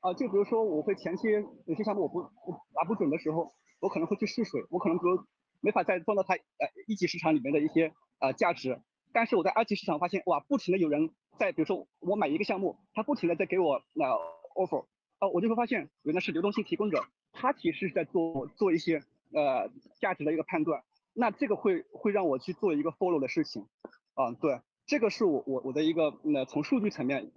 [0.00, 1.26] 啊、就比如说我会前期
[1.64, 5.24] 有些项目我不拿不准的时候，我可能会去试水，我可能比如
[5.62, 8.78] 没法再装到它呃一级市场里面的一些呃价值。
[9.14, 14.04] 但是我在二级市场发现，哇，不停的有人在，比如说我买一个项目，他不停的在给我那
[14.54, 14.84] offer，
[15.18, 20.84] 哦，我就会发现原来是流动性提供者，他其实是在做做一些呃价值的一个判断，
[21.18, 23.66] 那这个会会让我去做一个 follow 的事情，
[24.14, 27.32] 啊，对，这个是我我我的一个那从数据层面，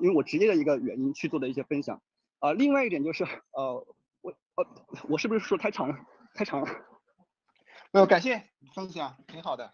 [0.00, 2.00] 因为我职业的一个原因去做的一些分享，
[2.38, 3.84] 啊，另外一点就是呃
[4.22, 4.66] 我呃
[5.08, 5.98] 我是不是说太长了？
[6.34, 6.68] 太长了？
[7.92, 9.72] 没有，感谢分享，挺好的。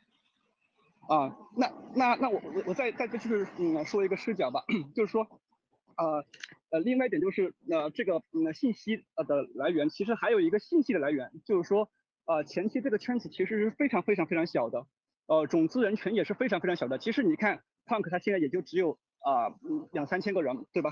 [1.08, 5.26] 啊，那那那我我我再再就是嗯说一个视角吧， 就是说，
[5.96, 6.24] 呃
[6.70, 11.90] 呃另外一点就是呃这个嗯信息呃的来源，其实还有一个信息的来源，就是说
[12.26, 14.86] 呃前期这个圈子其实是非常非常非常小的，
[15.26, 16.98] 呃种子人群也是非常非常小的。
[16.98, 20.90] 其实你看 Punk 它现在也就只有啊、呃、两三千个人，对吧？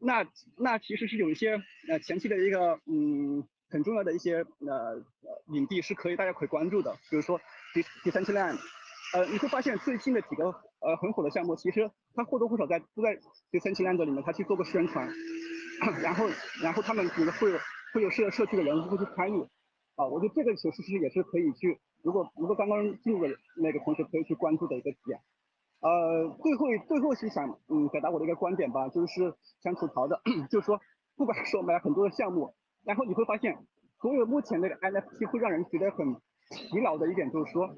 [0.00, 0.26] 那
[0.58, 5.02] 那其实是有一些呃前期的一个嗯很重要的一些呃
[5.46, 7.40] 领地是可以大家可以关注的，比如说
[7.72, 8.58] 第第三期 land，
[9.14, 10.46] 呃，你会发现最近的几个
[10.80, 13.16] 呃很火的项目，其实它或多或少在都在
[13.50, 15.08] 第三期 land 里面，它去做过宣传，
[16.02, 16.28] 然后
[16.60, 17.58] 然后他们比如会有
[17.94, 19.46] 会有社社区的人会去参与，
[19.96, 25.20] 啊，我觉得这个其实其实也是可以去，如果如果刚刚进入的那个同学可以去关注的一个点。
[25.80, 30.20] 呃，最后最后是想嗯表达我的一个观点吧，就是想吐槽的，
[30.50, 30.80] 就是说
[31.16, 33.58] 不管说买很多的项目，然后你会发现
[34.00, 36.16] 所有目前那个 NFT 会让人觉得很。
[36.50, 37.74] 疲劳的一点就是说，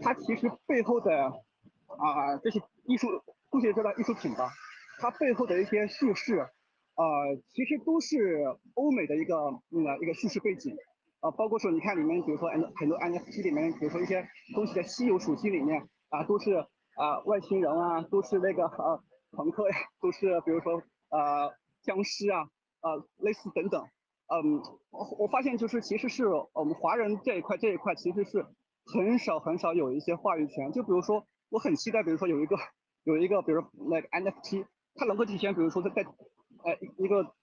[0.00, 3.06] 它其实背后的啊、这些艺术，
[3.48, 4.50] 不写说到艺术品吧，
[4.98, 7.06] 它背后的一些叙事，啊、
[7.54, 8.44] 其实都是
[8.74, 9.34] 欧美的一个
[9.70, 10.76] 嗯一个叙事背景，
[11.20, 16.54] 啊，包括说你看里面，比如说很多很多 NFT 里面，比如说一些东西的稀有属性里面啊，都是
[16.96, 19.02] 啊外星人啊，都是那个呃
[19.32, 21.52] 朋克呀，都是比如说呃
[21.82, 22.48] 僵尸啊，
[22.82, 23.84] 呃类似等等。
[24.30, 24.60] 嗯，
[24.90, 28.44] 我我发现就是其实是我们华人这一块这一块其实是
[28.84, 30.70] 很少很少有一些话语权。
[30.70, 32.56] 就比如说，我很期待，比如说有一个
[33.04, 37.34] 有一个，比如那个 NFT，它能够体现，比如说在在呃一个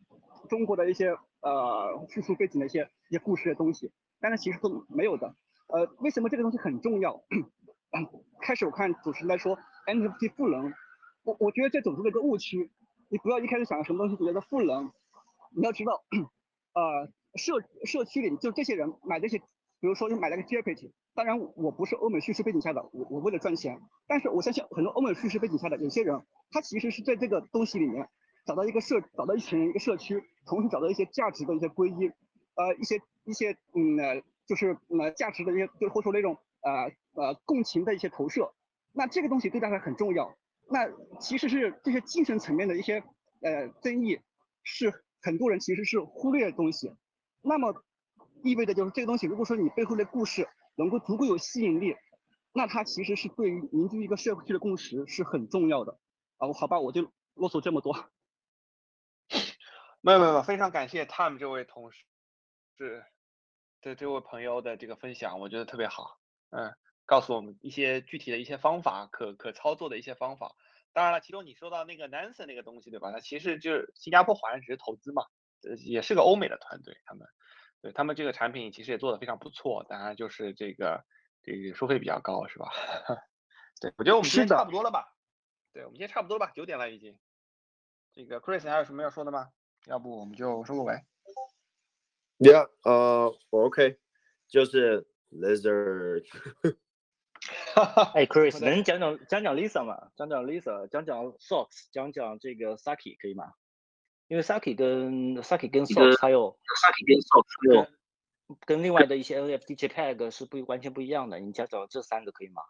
[0.47, 5.35] 中国的一些呃叙述背景的一些一些故事的东西，但是其实都没有的。
[5.67, 7.23] 呃，为什么这个东西很重要？
[8.41, 10.73] 开始我看主持人在说 NFT 赋能，
[11.23, 12.71] 我我觉得这总是一个误区。
[13.07, 14.91] 你不要一开始想什么东西觉得赋能，
[15.55, 16.03] 你要知道。
[16.73, 17.53] 呃，社
[17.85, 28.09] 社区里就这些人买这些，比如说就买了个 JPEG，当然我不是欧美叙事背景下的，我我为了赚钱，但是我相信很多欧美叙事背景下的有些人，他其实是在这个东西里面
[28.45, 32.11] 找到一个社，找到一群人一个社区，同时找到一些价值的一些归因，
[32.55, 36.91] 呃，一些一些嗯，就是呃价值的一些，就或者说那种呃
[37.21, 38.53] 呃共情的一些投射，
[38.93, 40.35] 那这个东西对大家很重要，
[40.69, 40.89] 那
[41.19, 43.03] 其实是这些精神层面的一些
[43.41, 44.19] 呃争议
[44.63, 45.01] 是。
[45.21, 46.93] 很多人其实是忽略的东西，
[47.41, 47.83] 那么
[48.43, 51.95] 意味着就是这个东西，如果说你背后的故事能够足够有吸引力，
[52.53, 55.97] 那它其实是对于凝聚一个社区的共识是很重要的。
[56.37, 57.95] 啊，好吧，我就啰嗦这么多。
[60.05, 62.05] 没有没有，非常感谢 Tom 这位同事
[62.77, 63.03] 是
[63.81, 66.19] 的这位朋友的这个分享，我觉得特别好。
[66.51, 66.71] 嗯，
[67.07, 70.53] 告诉我们一些具体的一些方法，可可操作的一些方法。
[70.93, 73.11] 当然了，其中你说到那个 Nansen 那个东西，对吧？
[73.11, 75.23] 它其实就是新加坡华人只是投资嘛，
[75.67, 77.27] 呃，也是个欧美的团队，他们
[77.81, 81.03] 对他们这个产品其实也做得非常不错，当然就是这个
[81.41, 82.69] 这个收费比较高，是吧？
[83.81, 85.15] 对，我觉得我们今天差不多了吧？
[85.73, 86.51] 对，我们今天差不多了吧？
[86.53, 87.17] 九点了已经。
[88.13, 89.49] 这个 Chris 还有什么要说的吗？
[89.87, 90.93] 要不我们就收个尾。
[92.39, 93.97] Yeah，呃，我 OK，
[94.47, 96.25] 就是 Lizard。
[98.13, 100.09] 哎，Chris，能讲讲讲讲 Lisa 吗？
[100.15, 103.53] 讲讲 Lisa，讲讲 Socks，讲讲这个 Saki 可以吗？
[104.27, 107.87] 因为 Saki 跟 Saki 跟 Socks 还有 Saki 跟 Socks 还有
[108.65, 111.39] 跟另外的一些 NFT JPEG 是不完全不一样的。
[111.39, 112.63] 你讲讲这三个可以吗？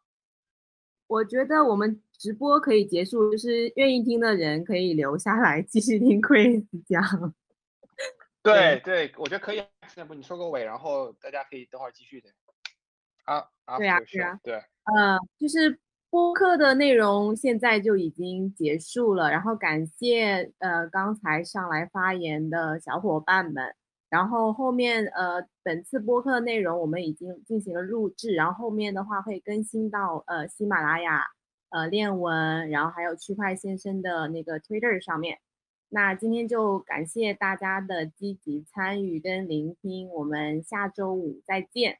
[1.07, 7.01] 我觉得我们直播可以结束，就是愿意听的人可以留下来继续听 Chris 讲。
[8.41, 9.57] 对对，我觉得可以。
[9.87, 12.29] 现在不，你收个尾，然后大家可以等会儿继续的。
[13.23, 15.79] 啊啊，对啊，对啊，对，呃，就是
[16.09, 23.75] 播客的内容现在就已经结束了，然后感谢呃刚才上来发言的小伙伴们，
[24.09, 31.23] 然后后面呃本次播客内容我们已经进行了录制，然后后面的话会更新到呃喜马拉雅、
[31.69, 35.39] 呃链文，然后还有区块先生的那个 Twitter 上面。
[35.89, 41.99] 那今天就感谢大家的积极参与跟聆听，我们下周五再见。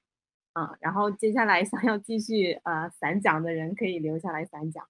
[0.54, 4.88] 啊，然后接下来想要继续呃散讲的人可以留下来散讲。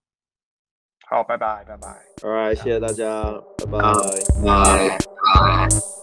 [1.07, 1.87] 好，拜拜，拜拜。
[2.21, 3.23] All right，谢谢大家，
[3.65, 3.81] 拜拜，
[4.43, 5.94] 拜拜。